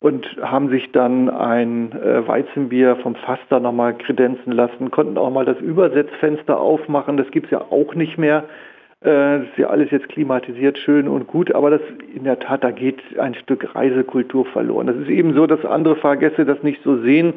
[0.00, 5.44] und haben sich dann ein äh, Weizenbier vom Faster nochmal kredenzen lassen, konnten auch mal
[5.44, 7.16] das Übersetzfenster aufmachen.
[7.16, 8.44] Das gibt es ja auch nicht mehr.
[9.02, 11.80] Äh, das ist ja alles jetzt klimatisiert, schön und gut, aber das
[12.14, 14.86] in der Tat, da geht ein Stück Reisekultur verloren.
[14.86, 17.34] Das ist eben so, dass andere Fahrgäste das nicht so sehen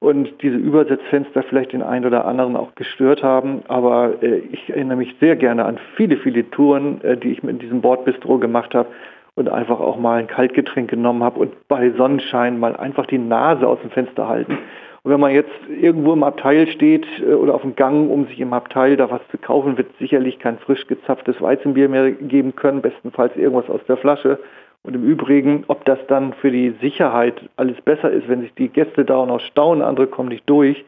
[0.00, 3.62] und diese Übersetzfenster vielleicht den einen oder anderen auch gestört haben.
[3.68, 7.62] Aber äh, ich erinnere mich sehr gerne an viele, viele Touren, äh, die ich mit
[7.62, 8.88] diesem Bordbistro gemacht habe
[9.36, 13.66] und einfach auch mal ein Kaltgetränk genommen habe und bei Sonnenschein mal einfach die Nase
[13.66, 14.58] aus dem Fenster halten
[15.04, 18.40] und wenn man jetzt irgendwo im Abteil steht äh, oder auf dem Gang, um sich
[18.40, 22.80] im Abteil da was zu kaufen, wird sicherlich kein frisch gezapftes Weizenbier mehr geben können,
[22.80, 24.38] bestenfalls irgendwas aus der Flasche.
[24.82, 28.68] Und im Übrigen, ob das dann für die Sicherheit alles besser ist, wenn sich die
[28.68, 30.82] Gäste da auch noch staunen, andere kommen nicht durch,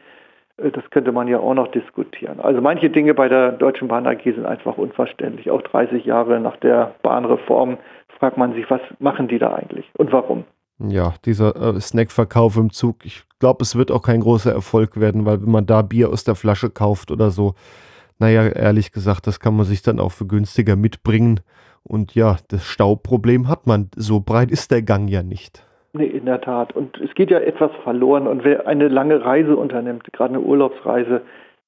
[0.57, 2.39] äh, das könnte man ja auch noch diskutieren.
[2.39, 5.51] Also manche Dinge bei der Deutschen Bahn AG sind einfach unverständlich.
[5.51, 7.77] Auch 30 Jahre nach der Bahnreform
[8.17, 10.43] fragt man sich, was machen die da eigentlich und warum?
[10.79, 15.25] Ja, dieser äh, Snackverkauf im Zug, ich glaube, es wird auch kein großer Erfolg werden,
[15.25, 17.55] weil wenn man da Bier aus der Flasche kauft oder so,
[18.19, 21.39] naja, ehrlich gesagt, das kann man sich dann auch für günstiger mitbringen.
[21.83, 23.89] Und ja, das Stauproblem hat man.
[23.95, 25.63] So breit ist der Gang ja nicht.
[25.93, 26.75] Nee, in der Tat.
[26.75, 28.27] Und es geht ja etwas verloren.
[28.27, 31.21] Und wer eine lange Reise unternimmt, gerade eine Urlaubsreise,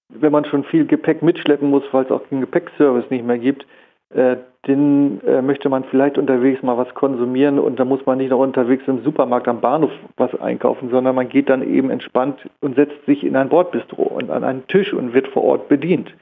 [0.10, 3.66] wenn man schon viel Gepäck mitschleppen muss, weil es auch den Gepäckservice nicht mehr gibt,
[4.12, 4.38] äh,
[4.68, 8.40] den äh, möchte man vielleicht unterwegs mal was konsumieren und da muss man nicht noch
[8.40, 13.06] unterwegs im Supermarkt am Bahnhof was einkaufen, sondern man geht dann eben entspannt und setzt
[13.06, 16.14] sich in ein Bordbistro und an einen Tisch und wird vor Ort bedient.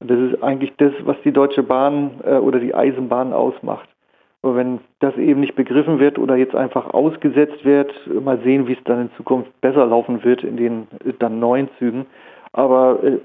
[0.00, 3.88] Und das ist eigentlich das, was die Deutsche Bahn äh, oder die Eisenbahn ausmacht.
[4.42, 7.90] Aber wenn das eben nicht begriffen wird oder jetzt einfach ausgesetzt wird,
[8.22, 11.70] mal sehen, wie es dann in Zukunft besser laufen wird in den äh, dann neuen
[11.78, 12.06] Zügen.
[12.52, 13.18] Aber äh,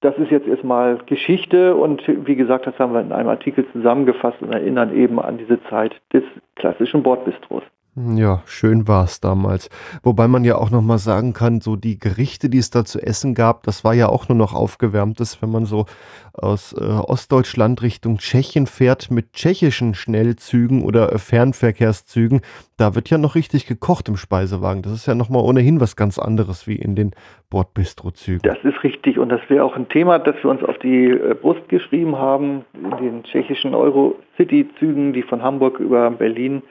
[0.00, 4.40] das ist jetzt erstmal Geschichte und wie gesagt, das haben wir in einem Artikel zusammengefasst
[4.40, 6.24] und erinnern eben an diese Zeit des
[6.56, 7.62] klassischen Bordbistros.
[7.96, 9.68] Ja, schön war es damals.
[10.04, 13.34] Wobei man ja auch nochmal sagen kann, so die Gerichte, die es da zu essen
[13.34, 15.86] gab, das war ja auch nur noch aufgewärmtes, wenn man so
[16.32, 22.42] aus äh, Ostdeutschland Richtung Tschechien fährt mit tschechischen Schnellzügen oder äh, Fernverkehrszügen.
[22.76, 24.82] Da wird ja noch richtig gekocht im Speisewagen.
[24.82, 27.10] Das ist ja nochmal ohnehin was ganz anderes wie in den
[27.50, 28.42] Bordbistro-Zügen.
[28.44, 31.34] Das ist richtig und das wäre auch ein Thema, das wir uns auf die äh,
[31.34, 36.62] Brust geschrieben haben in den tschechischen Euro-City-Zügen, die von Hamburg über Berlin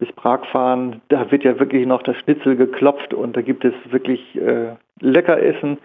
[0.00, 3.74] bis Prag fahren, da wird ja wirklich noch das Schnitzel geklopft und da gibt es
[3.90, 5.78] wirklich äh, Leckeressen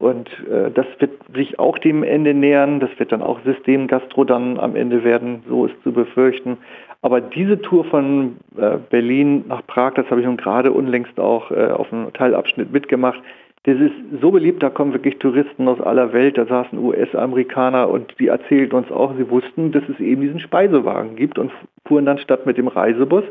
[0.00, 2.80] und äh, das wird sich auch dem Ende nähern.
[2.80, 6.56] Das wird dann auch Systemgastro dann am Ende werden, so ist zu befürchten.
[7.02, 11.50] Aber diese Tour von äh, Berlin nach Prag, das habe ich nun gerade unlängst auch
[11.50, 13.20] äh, auf einem Teilabschnitt mitgemacht.
[13.64, 13.92] Das ist
[14.22, 18.74] so beliebt, da kommen wirklich Touristen aus aller Welt, da saßen US-Amerikaner und die erzählten
[18.74, 21.52] uns auch, sie wussten, dass es eben diesen Speisewagen gibt und
[21.86, 23.24] fuhren dann statt mit dem Reisebus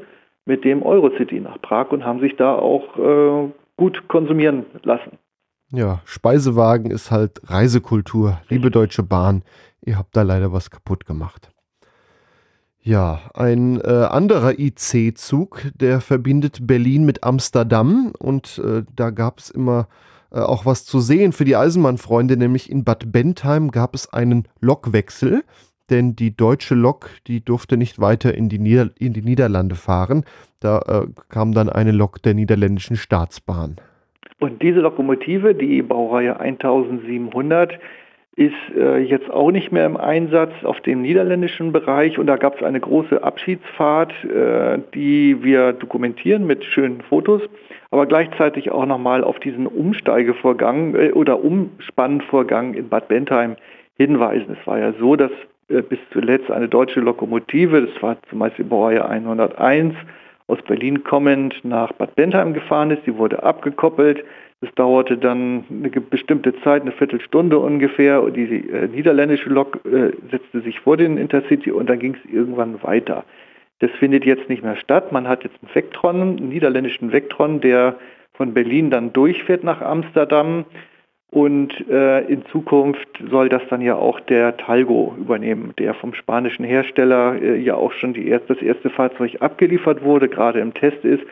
[0.50, 5.20] mit dem Eurocity nach Prag und haben sich da auch äh, gut konsumieren lassen.
[5.72, 8.42] Ja, Speisewagen ist halt Reisekultur.
[8.50, 9.44] Liebe Deutsche Bahn,
[9.86, 11.52] ihr habt da leider was kaputt gemacht.
[12.82, 19.52] Ja, ein äh, anderer IC-Zug, der verbindet Berlin mit Amsterdam und äh, da gab es
[19.52, 19.88] immer
[20.32, 24.48] äh, auch was zu sehen für die Eisenbahnfreunde, nämlich in Bad Bentheim gab es einen
[24.62, 25.44] Lokwechsel
[25.90, 30.26] denn die deutsche Lok, die durfte nicht weiter in die, Nieder in die Niederlande fahren.
[30.60, 33.78] Da äh, kam dann eine Lok der niederländischen Staatsbahn.
[34.40, 37.80] Und diese Lokomotive, die Baureihe 1700,
[38.40, 42.56] ist äh, jetzt auch nicht mehr im Einsatz auf dem niederländischen Bereich und da gab
[42.56, 47.42] es eine große Abschiedsfahrt, äh, die wir dokumentieren mit schönen Fotos,
[47.92, 53.58] aber gleichzeitig auch nochmal auf diesen Umsteigevorgang äh, oder Umspannvorgang in Bad Bentheim
[53.98, 54.56] hinweisen.
[54.58, 55.32] Es war ja so, dass
[55.70, 59.96] bis zuletzt eine deutsche Lokomotive, das war zum Beispiel Baureihe 101,
[60.50, 63.06] aus Berlin kommend nach Bad Bentheim gefahren ist.
[63.06, 64.24] Die wurde abgekoppelt.
[64.62, 68.24] Es dauerte dann eine bestimmte Zeit, eine Viertelstunde ungefähr.
[68.24, 72.34] Und die äh, niederländische Lok äh, setzte sich vor den Intercity und dann ging es
[72.34, 73.24] irgendwann weiter.
[73.80, 75.12] Das findet jetzt nicht mehr statt.
[75.12, 77.96] Man hat jetzt einen Vectron, einen niederländischen Vectron, der
[78.34, 80.66] von Berlin dann durchfährt nach Amsterdam.
[81.32, 86.66] Und äh, in Zukunft soll das dann ja auch der Talgo übernehmen, der vom spanischen
[86.66, 91.24] Hersteller äh, ja auch schon erst, das erste Fahrzeug abgeliefert wurde, gerade im Test ist.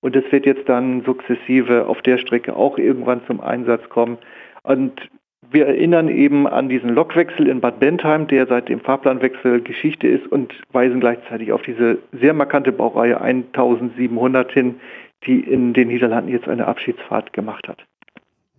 [0.00, 4.18] Und das wird jetzt dann sukzessive auf der Strecke auch irgendwann zum Einsatz kommen.
[4.62, 5.08] Und
[5.50, 10.26] wir erinnern eben an diesen Lokwechsel in Bad Bentheim, der seit dem Fahrplanwechsel Geschichte ist
[10.26, 14.80] und weisen gleichzeitig auf diese sehr markante Baureihe 1700 hin,
[15.24, 17.86] die in den Niederlanden jetzt eine Abschiedsfahrt gemacht hat.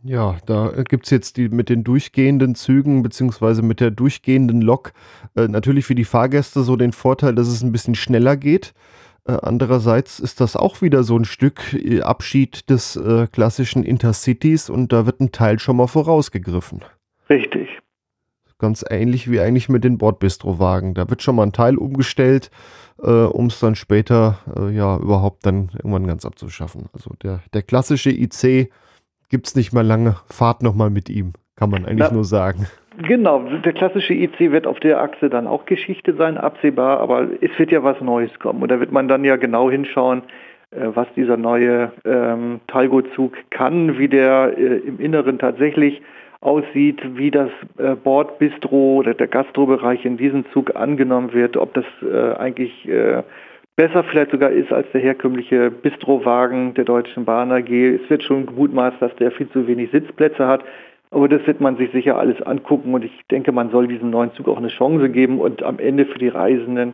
[0.08, 4.94] Ja, da gibt es jetzt die mit den durchgehenden Zügen beziehungsweise mit der durchgehenden Lok
[5.36, 8.74] äh, natürlich für die Fahrgäste so den Vorteil, dass es ein bisschen schneller geht.
[9.28, 14.70] Äh, andererseits ist das auch wieder so ein Stück äh, Abschied des äh, klassischen Intercities
[14.70, 16.86] und da wird ein Teil schon mal vorausgegriffen.
[17.30, 17.68] Richtig.
[18.60, 20.94] Ganz ähnlich wie eigentlich mit den Bordbistrowagen.
[20.94, 22.50] Da wird schon mal ein Teil umgestellt,
[23.04, 26.86] äh, um es dann später äh, ja überhaupt dann irgendwann ganz abzuschaffen.
[26.94, 28.72] Also der, der klassische IC
[29.30, 32.68] gibt es nicht mal lange Fahrt nochmal mit ihm, kann man eigentlich Na, nur sagen.
[32.98, 37.52] Genau, der klassische IC wird auf der Achse dann auch Geschichte sein, absehbar, aber es
[37.58, 38.62] wird ja was Neues kommen.
[38.64, 40.24] Und da wird man dann ja genau hinschauen,
[40.72, 46.02] äh, was dieser neue ähm, Talgo-Zug kann, wie der äh, im Inneren tatsächlich
[46.42, 51.86] aussieht, wie das äh, Bordbistro oder der Gastrobereich in diesem Zug angenommen wird, ob das
[52.02, 53.22] äh, eigentlich äh,
[53.78, 57.70] besser vielleicht sogar ist als der herkömmliche Bistrowagen der Deutschen Bahn AG.
[57.70, 60.66] Es wird schon gemutmaßt, dass der viel zu wenig Sitzplätze hat.
[61.12, 64.34] Aber das wird man sich sicher alles angucken und ich denke, man soll diesem neuen
[64.34, 66.94] Zug auch eine Chance geben und am Ende für die Reisenden,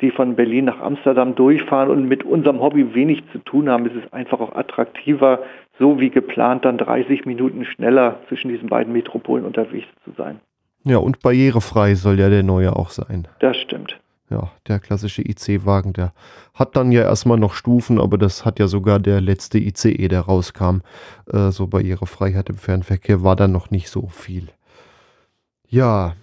[0.00, 3.96] die von Berlin nach Amsterdam durchfahren und mit unserem Hobby wenig zu tun haben, ist
[4.02, 5.40] es einfach auch attraktiver,
[5.78, 10.40] so wie geplant dann 30 Minuten schneller zwischen diesen beiden Metropolen unterwegs zu sein.
[10.84, 13.28] Ja, und barrierefrei soll ja der neue auch sein.
[13.40, 14.00] Das stimmt
[14.30, 16.12] ja, der klassische IC-Wagen, der
[16.54, 20.20] hat dann ja erstmal noch Stufen, aber das hat ja sogar der letzte ICE, der
[20.20, 20.78] rauskam.
[21.26, 24.48] Äh, so bei ihrer Freiheit im Fernverkehr war dann noch nicht so viel.
[25.68, 26.14] Ja,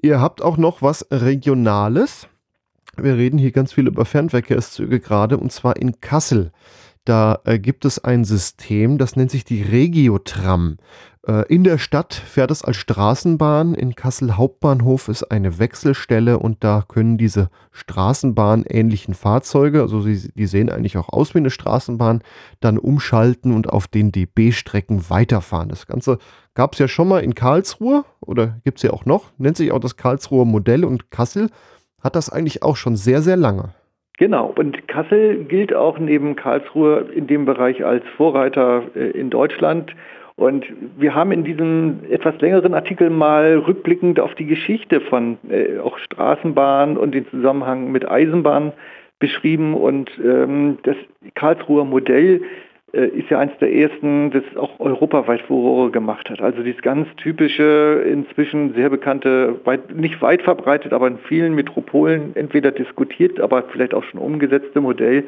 [0.00, 2.28] ihr habt auch noch was Regionales.
[2.96, 6.52] Wir reden hier ganz viel über Fernverkehrszüge gerade und zwar in Kassel.
[7.04, 10.76] Da äh, gibt es ein System, das nennt sich die Regiotram.
[11.26, 13.74] Äh, in der Stadt fährt es als Straßenbahn.
[13.74, 20.46] In Kassel Hauptbahnhof ist eine Wechselstelle und da können diese Straßenbahn-ähnlichen Fahrzeuge, also sie, die
[20.46, 22.22] sehen eigentlich auch aus wie eine Straßenbahn,
[22.60, 25.68] dann umschalten und auf den DB-Strecken weiterfahren.
[25.68, 26.18] Das Ganze
[26.54, 29.72] gab es ja schon mal in Karlsruhe oder gibt es ja auch noch, nennt sich
[29.72, 31.50] auch das Karlsruher Modell und Kassel
[32.02, 33.74] hat das eigentlich auch schon sehr, sehr lange.
[34.16, 39.94] Genau, und Kassel gilt auch neben Karlsruhe in dem Bereich als Vorreiter äh, in Deutschland
[40.40, 40.64] und
[40.96, 45.98] wir haben in diesem etwas längeren Artikel mal rückblickend auf die Geschichte von äh, auch
[45.98, 48.72] Straßenbahn und den Zusammenhang mit Eisenbahn
[49.18, 49.74] beschrieben.
[49.74, 50.96] Und ähm, das
[51.34, 52.40] Karlsruher Modell
[52.94, 56.40] äh, ist ja eines der ersten, das auch europaweit Furore gemacht hat.
[56.40, 62.34] Also dieses ganz typische, inzwischen sehr bekannte, weit, nicht weit verbreitet, aber in vielen Metropolen
[62.34, 65.24] entweder diskutiert, aber vielleicht auch schon umgesetzte Modell,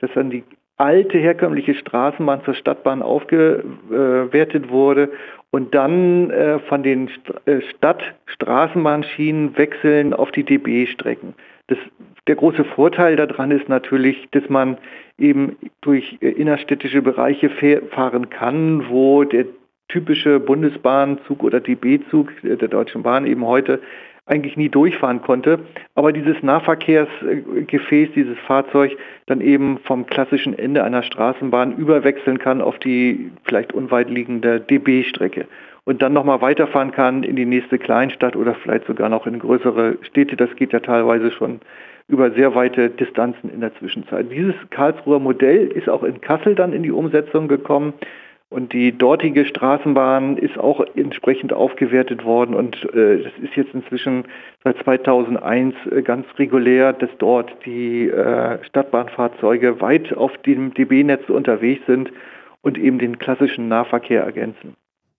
[0.00, 0.42] das dann die
[0.76, 5.10] alte herkömmliche Straßenbahn zur Stadtbahn aufgewertet wurde
[5.50, 7.10] und dann äh, von den
[7.46, 11.34] äh, Stadtstraßenbahnschienen wechseln auf die DB-Strecken.
[12.26, 14.76] der große Vorteil daran ist natürlich, dass man
[15.18, 17.50] eben durch äh, innerstädtische Bereiche
[17.90, 19.46] fahren kann, wo der
[19.88, 23.80] typische Bundesbahnzug oder DB-Zug der Deutschen Bahn eben heute
[24.26, 25.60] eigentlich nie durchfahren konnte.
[25.94, 28.96] Aber dieses Nahverkehrsgefäß, dieses Fahrzeug
[29.26, 35.46] dann eben vom klassischen Ende einer Straßenbahn überwechseln kann auf die vielleicht unweit liegende DB-Strecke
[35.84, 39.98] und dann nochmal weiterfahren kann in die nächste Kleinstadt oder vielleicht sogar noch in größere
[40.02, 40.36] Städte.
[40.36, 41.60] Das geht ja teilweise schon
[42.08, 44.30] über sehr weite Distanzen in der Zwischenzeit.
[44.30, 47.94] Dieses Karlsruher Modell ist auch in Kassel dann in die Umsetzung gekommen
[48.48, 54.24] und die dortige Straßenbahn ist auch entsprechend aufgewertet worden und äh, das ist jetzt inzwischen
[54.62, 61.84] seit 2001 äh, ganz regulär, dass dort die äh, Stadtbahnfahrzeuge weit auf dem DB-Netz unterwegs
[61.86, 62.12] sind
[62.62, 64.76] und eben den klassischen Nahverkehr ergänzen.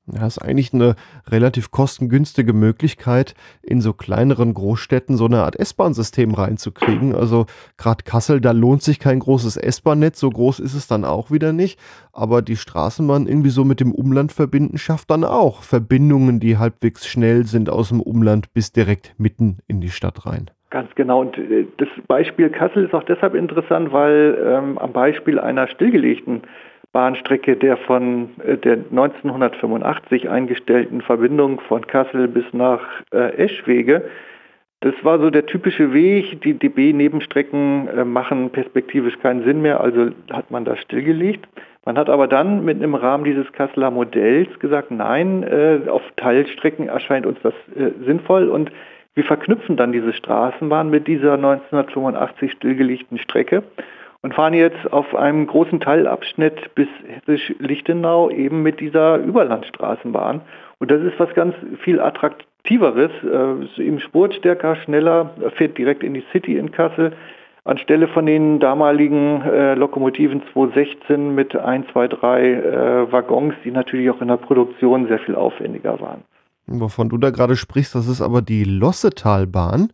[0.08, 0.96] Das ist eigentlich eine
[1.28, 7.14] relativ kostengünstige Möglichkeit, in so kleineren Großstädten so eine Art S-Bahn-System reinzukriegen.
[7.14, 7.46] Also
[7.78, 11.52] gerade Kassel, da lohnt sich kein großes S-Bahn-Netz, so groß ist es dann auch wieder
[11.52, 11.78] nicht.
[12.14, 17.06] Aber die Straßenbahn irgendwie so mit dem Umland verbinden, schafft dann auch Verbindungen, die halbwegs
[17.06, 20.50] schnell sind aus dem Umland bis direkt mitten in die Stadt rein.
[20.70, 21.22] Ganz genau.
[21.22, 26.44] Und äh, das Beispiel Kassel ist auch deshalb interessant, weil ähm, am Beispiel einer stillgelegten
[26.98, 32.82] Bahnstrecke der von äh, der 1985 eingestellten Verbindung von Kassel bis nach
[33.14, 34.10] äh, Eschwege.
[34.80, 36.42] Das war so der typische Weg.
[36.42, 41.48] Die DB-Nebenstrecken äh, machen perspektivisch keinen Sinn mehr, also hat man das stillgelegt.
[41.86, 45.46] Man hat aber dann mit im Rahmen dieses Kasseler Modells gesagt, nein,
[45.88, 47.54] auf Teilstrecken erscheint uns das
[48.04, 48.72] sinnvoll und
[49.14, 53.64] wir verknüpfen dann diese Straßenbahn mit dieser 1985 stillgelegten Strecke
[54.22, 60.42] und fahren jetzt auf einem großen Teilabschnitt bis Hessisch-Lichtenau eben mit dieser Überlandstraßenbahn.
[60.80, 66.14] Und das ist was ganz viel attraktiveres, äh, ist eben spurstärker, schneller, fährt direkt in
[66.14, 67.14] die City in Kassel.
[67.68, 74.10] Anstelle von den damaligen äh, Lokomotiven 216 mit 1, 2, 3 äh, Waggons, die natürlich
[74.10, 76.24] auch in der Produktion sehr viel aufwendiger waren.
[76.68, 79.90] Wovon du da gerade sprichst, das ist aber die Lossetalbahn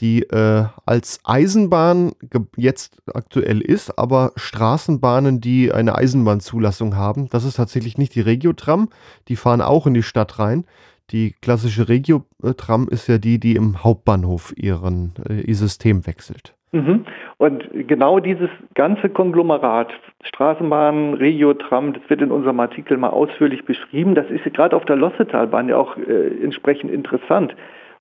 [0.00, 2.12] die äh, als Eisenbahn
[2.56, 8.88] jetzt aktuell ist, aber Straßenbahnen, die eine Eisenbahnzulassung haben, das ist tatsächlich nicht die Regiotram,
[9.28, 10.64] die fahren auch in die Stadt rein.
[11.10, 16.54] Die klassische Regiotram ist ja die, die im Hauptbahnhof ihren, äh, ihr System wechselt.
[16.72, 17.06] Mhm.
[17.38, 19.90] Und genau dieses ganze Konglomerat,
[20.22, 24.14] Straßenbahn, Regiotram, das wird in unserem Artikel mal ausführlich beschrieben.
[24.14, 27.54] Das ist gerade auf der Lossetalbahn ja auch äh, entsprechend interessant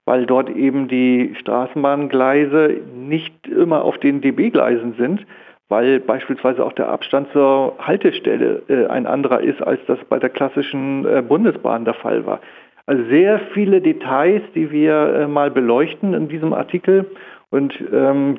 [0.08, 5.28] weil dort eben die Straßenbahngleise nicht immer auf den DB-Gleisen sind,
[5.68, 10.30] weil beispielsweise auch der Abstand zur Haltestelle äh, ein anderer ist, als das bei der
[10.30, 12.40] klassischen äh, Bundesbahn der Fall war.
[12.86, 17.06] Also sehr viele Details, die wir äh, mal beleuchten in diesem Artikel.
[17.50, 18.38] Und ähm,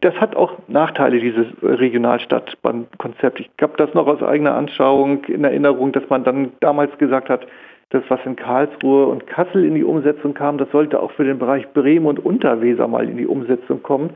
[0.00, 3.40] das hat auch Nachteile, dieses Regionalstadtbahnkonzept.
[3.40, 7.46] Ich habe das noch aus eigener Anschauung in Erinnerung, dass man dann damals gesagt hat,
[7.90, 11.38] das, was in Karlsruhe und Kassel in die Umsetzung kam, das sollte auch für den
[11.38, 14.10] Bereich Bremen und Unterweser mal in die Umsetzung kommen.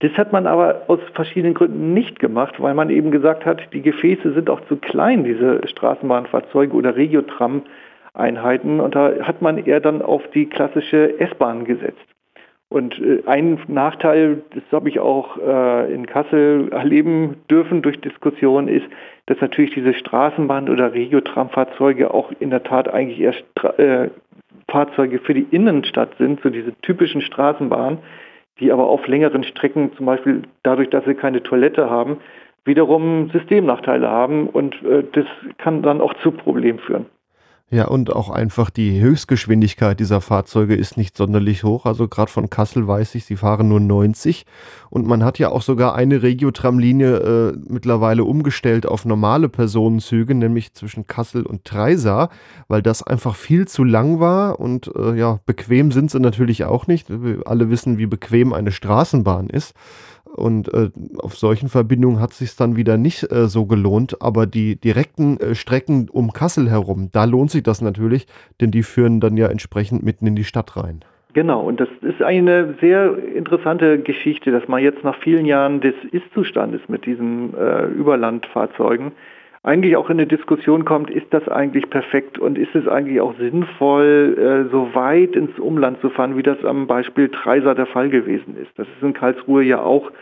[0.00, 3.80] Das hat man aber aus verschiedenen Gründen nicht gemacht, weil man eben gesagt hat, die
[3.82, 8.78] Gefäße sind auch zu klein, diese Straßenbahnfahrzeuge oder Regiotram-Einheiten.
[8.80, 12.15] Und da hat man eher dann auf die klassische S-Bahn gesetzt.
[12.68, 18.68] Und äh, ein Nachteil, das habe ich auch äh, in Kassel erleben dürfen durch Diskussionen,
[18.68, 18.86] ist,
[19.26, 23.44] dass natürlich diese Straßenbahn- oder Regiotram-Fahrzeuge auch in der Tat eigentlich erst
[23.78, 24.10] äh,
[24.68, 27.98] Fahrzeuge für die Innenstadt sind, so diese typischen Straßenbahnen,
[28.58, 32.18] die aber auf längeren Strecken, zum Beispiel dadurch, dass sie keine Toilette haben,
[32.64, 34.74] wiederum Systemnachteile haben und
[35.12, 35.26] das
[35.58, 37.06] kann dann auch zu Problemen führen.
[37.68, 41.84] Ja, und auch einfach die Höchstgeschwindigkeit dieser Fahrzeuge ist nicht sonderlich hoch.
[41.84, 44.46] Also gerade von Kassel weiß ich, sie fahren nur 90.
[44.88, 50.74] Und man hat ja auch sogar eine Regiotramlinie äh, mittlerweile umgestellt auf normale Personenzüge, nämlich
[50.74, 52.30] zwischen Kassel und Treisa,
[52.68, 54.60] weil das einfach viel zu lang war.
[54.60, 57.10] Und äh, ja, bequem sind sie natürlich auch nicht.
[57.10, 59.74] Wir alle wissen, wie bequem eine Straßenbahn ist.
[60.36, 64.20] Und äh, auf solchen Verbindungen hat es sich dann wieder nicht äh, so gelohnt.
[64.20, 68.26] Aber die direkten äh, Strecken um Kassel herum, da lohnt sich das natürlich,
[68.60, 71.00] denn die führen dann ja entsprechend mitten in die Stadt rein.
[71.32, 75.94] Genau, und das ist eine sehr interessante Geschichte, dass man jetzt nach vielen Jahren des
[76.10, 79.12] Ist-Zustandes mit diesen äh, Überlandfahrzeugen
[79.66, 83.36] eigentlich auch in eine Diskussion kommt, ist das eigentlich perfekt und ist es eigentlich auch
[83.36, 88.08] sinnvoll, äh, so weit ins Umland zu fahren, wie das am Beispiel Treiser der Fall
[88.08, 88.70] gewesen ist.
[88.76, 90.12] Das ist in Karlsruhe ja auch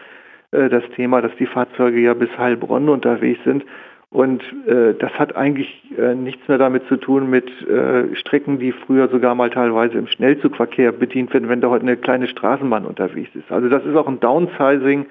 [0.53, 3.67] äh, das Thema, dass die Fahrzeuge ja bis Heilbronn unterwegs sind.
[4.09, 8.73] Und äh, das hat eigentlich äh, nichts mehr damit zu tun mit äh, Strecken, die
[8.73, 13.35] früher sogar mal teilweise im Schnellzugverkehr bedient werden, wenn da heute eine kleine Straßenbahn unterwegs
[13.35, 13.53] ist.
[13.53, 15.05] Also das ist auch ein Downsizing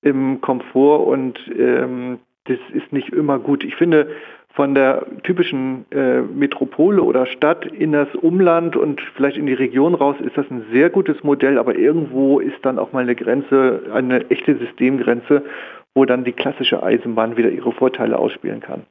[0.00, 3.64] im Komfort und ähm, das ist nicht immer gut.
[3.64, 4.08] Ich finde,
[4.54, 9.94] von der typischen äh, Metropole oder Stadt in das Umland und vielleicht in die Region
[9.94, 13.82] raus ist das ein sehr gutes Modell, aber irgendwo ist dann auch mal eine Grenze,
[13.92, 15.42] eine echte Systemgrenze,
[15.94, 18.82] wo dann die klassische Eisenbahn wieder ihre Vorteile ausspielen kann.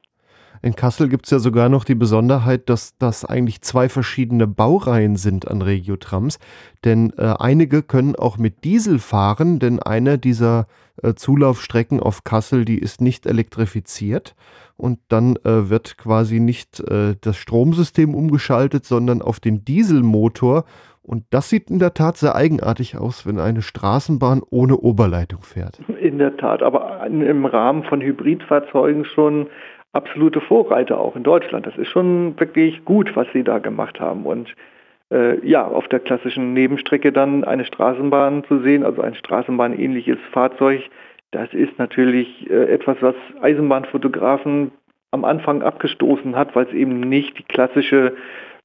[0.64, 5.18] In Kassel gibt es ja sogar noch die Besonderheit, dass das eigentlich zwei verschiedene Baureihen
[5.18, 6.40] sind an Regiotrams.
[6.86, 10.68] Denn äh, einige können auch mit Diesel fahren, denn eine dieser
[11.02, 14.36] äh, Zulaufstrecken auf Kassel, die ist nicht elektrifiziert.
[14.78, 20.64] Und dann äh, wird quasi nicht äh, das Stromsystem umgeschaltet, sondern auf den Dieselmotor.
[21.02, 25.78] Und das sieht in der Tat sehr eigenartig aus, wenn eine Straßenbahn ohne Oberleitung fährt.
[26.00, 29.48] In der Tat, aber im Rahmen von Hybridfahrzeugen schon
[29.94, 31.66] absolute Vorreiter auch in Deutschland.
[31.66, 34.26] Das ist schon wirklich gut, was sie da gemacht haben.
[34.26, 34.54] Und
[35.12, 40.82] äh, ja, auf der klassischen Nebenstrecke dann eine Straßenbahn zu sehen, also ein Straßenbahnähnliches Fahrzeug,
[41.32, 44.72] das ist natürlich äh, etwas, was Eisenbahnfotografen
[45.12, 48.16] am Anfang abgestoßen hat, weil es eben nicht die klassische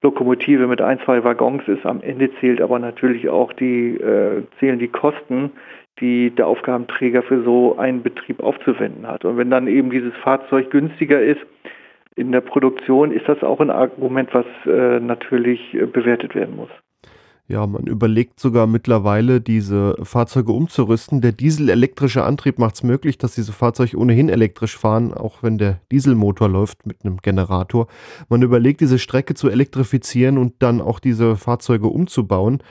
[0.02, 1.84] Lokomotive mit ein, zwei Waggons ist.
[1.84, 5.50] Am Ende zählt aber natürlich auch die, äh, zählen die Kosten,
[6.00, 9.24] die der Aufgabenträger für so einen Betrieb aufzuwenden hat.
[9.24, 11.40] Und wenn dann eben dieses Fahrzeug günstiger ist
[12.16, 16.70] in der Produktion, ist das auch ein Argument, was äh, natürlich äh, bewertet werden muss.
[17.50, 21.22] Ja, man überlegt sogar mittlerweile, diese Fahrzeuge umzurüsten.
[21.22, 25.80] Der dieselelektrische Antrieb macht es möglich, dass diese Fahrzeuge ohnehin elektrisch fahren, auch wenn der
[25.90, 27.86] Dieselmotor läuft mit einem Generator.
[28.28, 32.62] Man überlegt, diese Strecke zu elektrifizieren und dann auch diese Fahrzeuge umzubauen.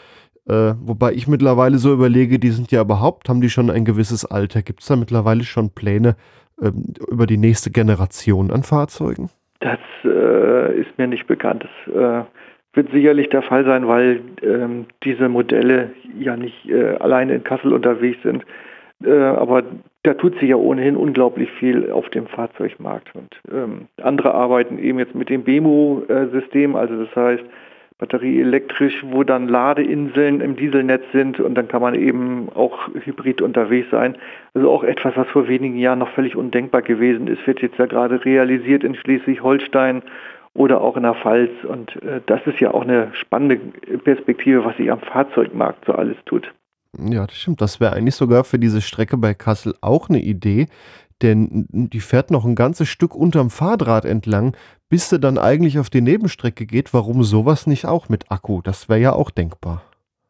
[0.47, 4.25] Äh, wobei ich mittlerweile so überlege, die sind ja überhaupt, haben die schon ein gewisses
[4.25, 4.61] Alter?
[4.61, 6.15] Gibt es da mittlerweile schon Pläne
[6.61, 6.71] äh,
[7.11, 9.29] über die nächste Generation an Fahrzeugen?
[9.59, 11.65] Das äh, ist mir nicht bekannt.
[11.65, 12.25] Das äh,
[12.73, 17.73] wird sicherlich der Fall sein, weil ähm, diese Modelle ja nicht äh, alleine in Kassel
[17.73, 18.45] unterwegs sind.
[19.03, 19.63] Äh, aber
[20.03, 23.13] da tut sich ja ohnehin unglaublich viel auf dem Fahrzeugmarkt.
[23.15, 27.43] Und ähm, andere arbeiten eben jetzt mit dem BEMO-System, also das heißt
[27.99, 33.89] batterieelektrisch, wo dann Ladeinseln im Dieselnetz sind und dann kann man eben auch hybrid unterwegs
[33.89, 34.15] sein.
[34.53, 37.87] Also auch etwas, was vor wenigen Jahren noch völlig undenkbar gewesen ist, wird jetzt ja
[37.87, 40.03] gerade realisiert in Schleswig-Holstein
[40.53, 41.51] oder auch in der Pfalz.
[41.67, 43.57] Und äh, das ist ja auch eine spannende
[44.03, 46.53] Perspektive, was sich am Fahrzeugmarkt so alles tut.
[46.99, 47.61] Ja, das stimmt.
[47.61, 50.67] Das wäre eigentlich sogar für diese Strecke bei Kassel auch eine Idee,
[51.21, 54.55] denn die fährt noch ein ganzes Stück unterm Fahrdraht entlang,
[54.89, 56.93] bis sie dann eigentlich auf die Nebenstrecke geht.
[56.93, 58.61] Warum sowas nicht auch mit Akku?
[58.61, 59.83] Das wäre ja auch denkbar.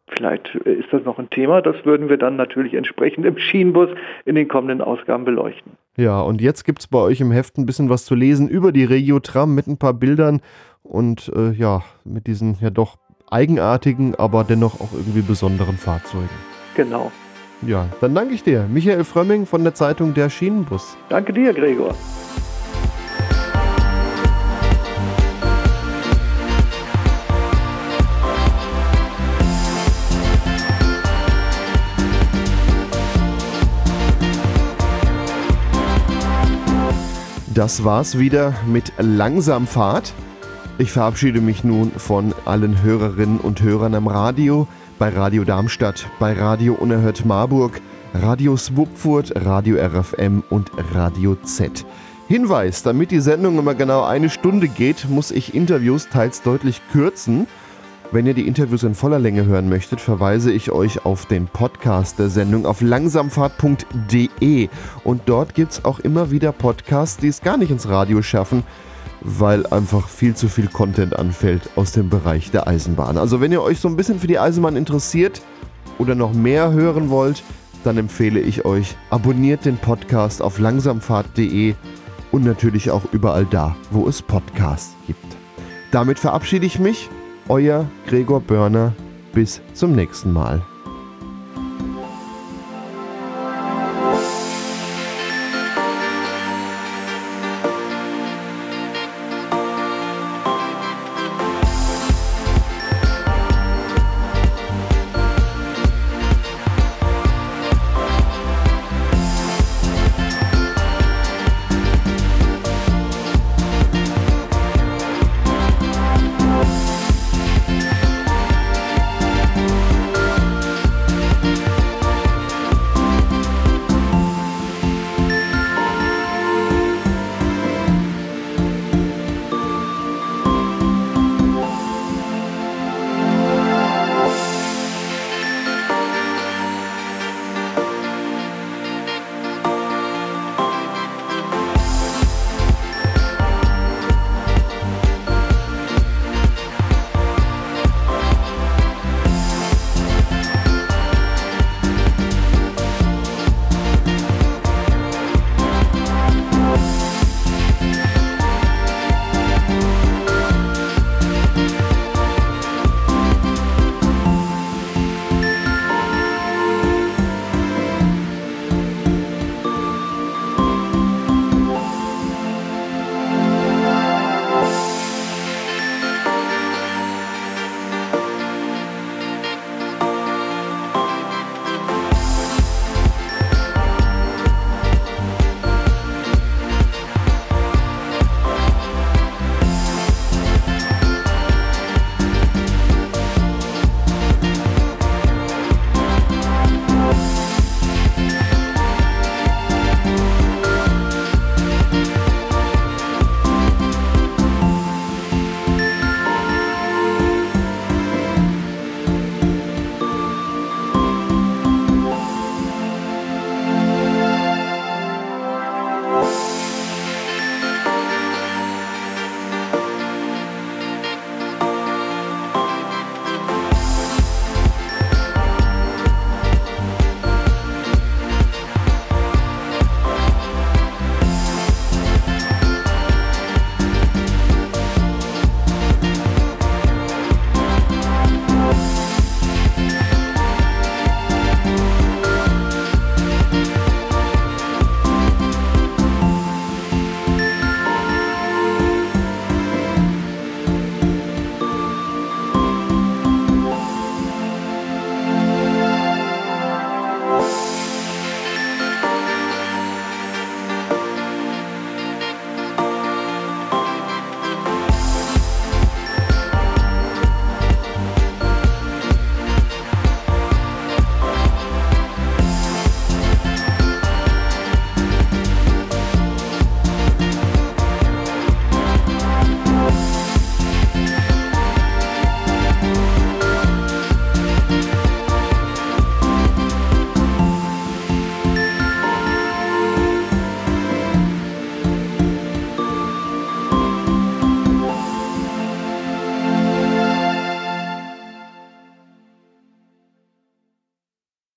[0.09, 3.89] Vielleicht ist das noch ein Thema, das würden wir dann natürlich entsprechend im Schienenbus
[4.25, 5.73] in den kommenden Ausgaben beleuchten.
[5.97, 8.71] Ja, und jetzt gibt es bei euch im Heft ein bisschen was zu lesen über
[8.71, 10.41] die Regiotram mit ein paar Bildern
[10.81, 12.95] und äh, ja, mit diesen ja doch
[13.29, 16.29] eigenartigen, aber dennoch auch irgendwie besonderen Fahrzeugen.
[16.75, 17.11] Genau.
[17.63, 18.67] Ja, dann danke ich dir.
[18.69, 20.95] Michael Frömming von der Zeitung Der Schienenbus.
[21.09, 21.95] Danke dir, Gregor.
[37.57, 40.13] Das war's wieder mit Langsamfahrt.
[40.77, 44.67] Ich verabschiede mich nun von allen Hörerinnen und Hörern am Radio,
[44.97, 47.81] bei Radio Darmstadt, bei Radio Unerhört Marburg,
[48.13, 51.85] Radio Swupfurt, Radio RFM und Radio Z.
[52.27, 57.47] Hinweis, damit die Sendung immer genau eine Stunde geht, muss ich Interviews teils deutlich kürzen.
[58.11, 62.19] Wenn ihr die Interviews in voller Länge hören möchtet, verweise ich euch auf den Podcast
[62.19, 64.69] der Sendung auf langsamfahrt.de.
[65.03, 68.63] Und dort gibt es auch immer wieder Podcasts, die es gar nicht ins Radio schaffen,
[69.27, 73.17] weil einfach viel zu viel Content anfällt aus dem Bereich der Eisenbahn.
[73.17, 75.41] Also wenn ihr euch so ein bisschen für die Eisenbahn interessiert
[75.99, 77.43] oder noch mehr hören wollt,
[77.83, 81.75] dann empfehle ich euch, abonniert den Podcast auf langsamfahrt.de
[82.31, 85.37] und natürlich auch überall da, wo es Podcasts gibt.
[85.91, 87.09] Damit verabschiede ich mich
[87.49, 88.93] euer Gregor Börner.
[89.33, 90.61] Bis zum nächsten Mal.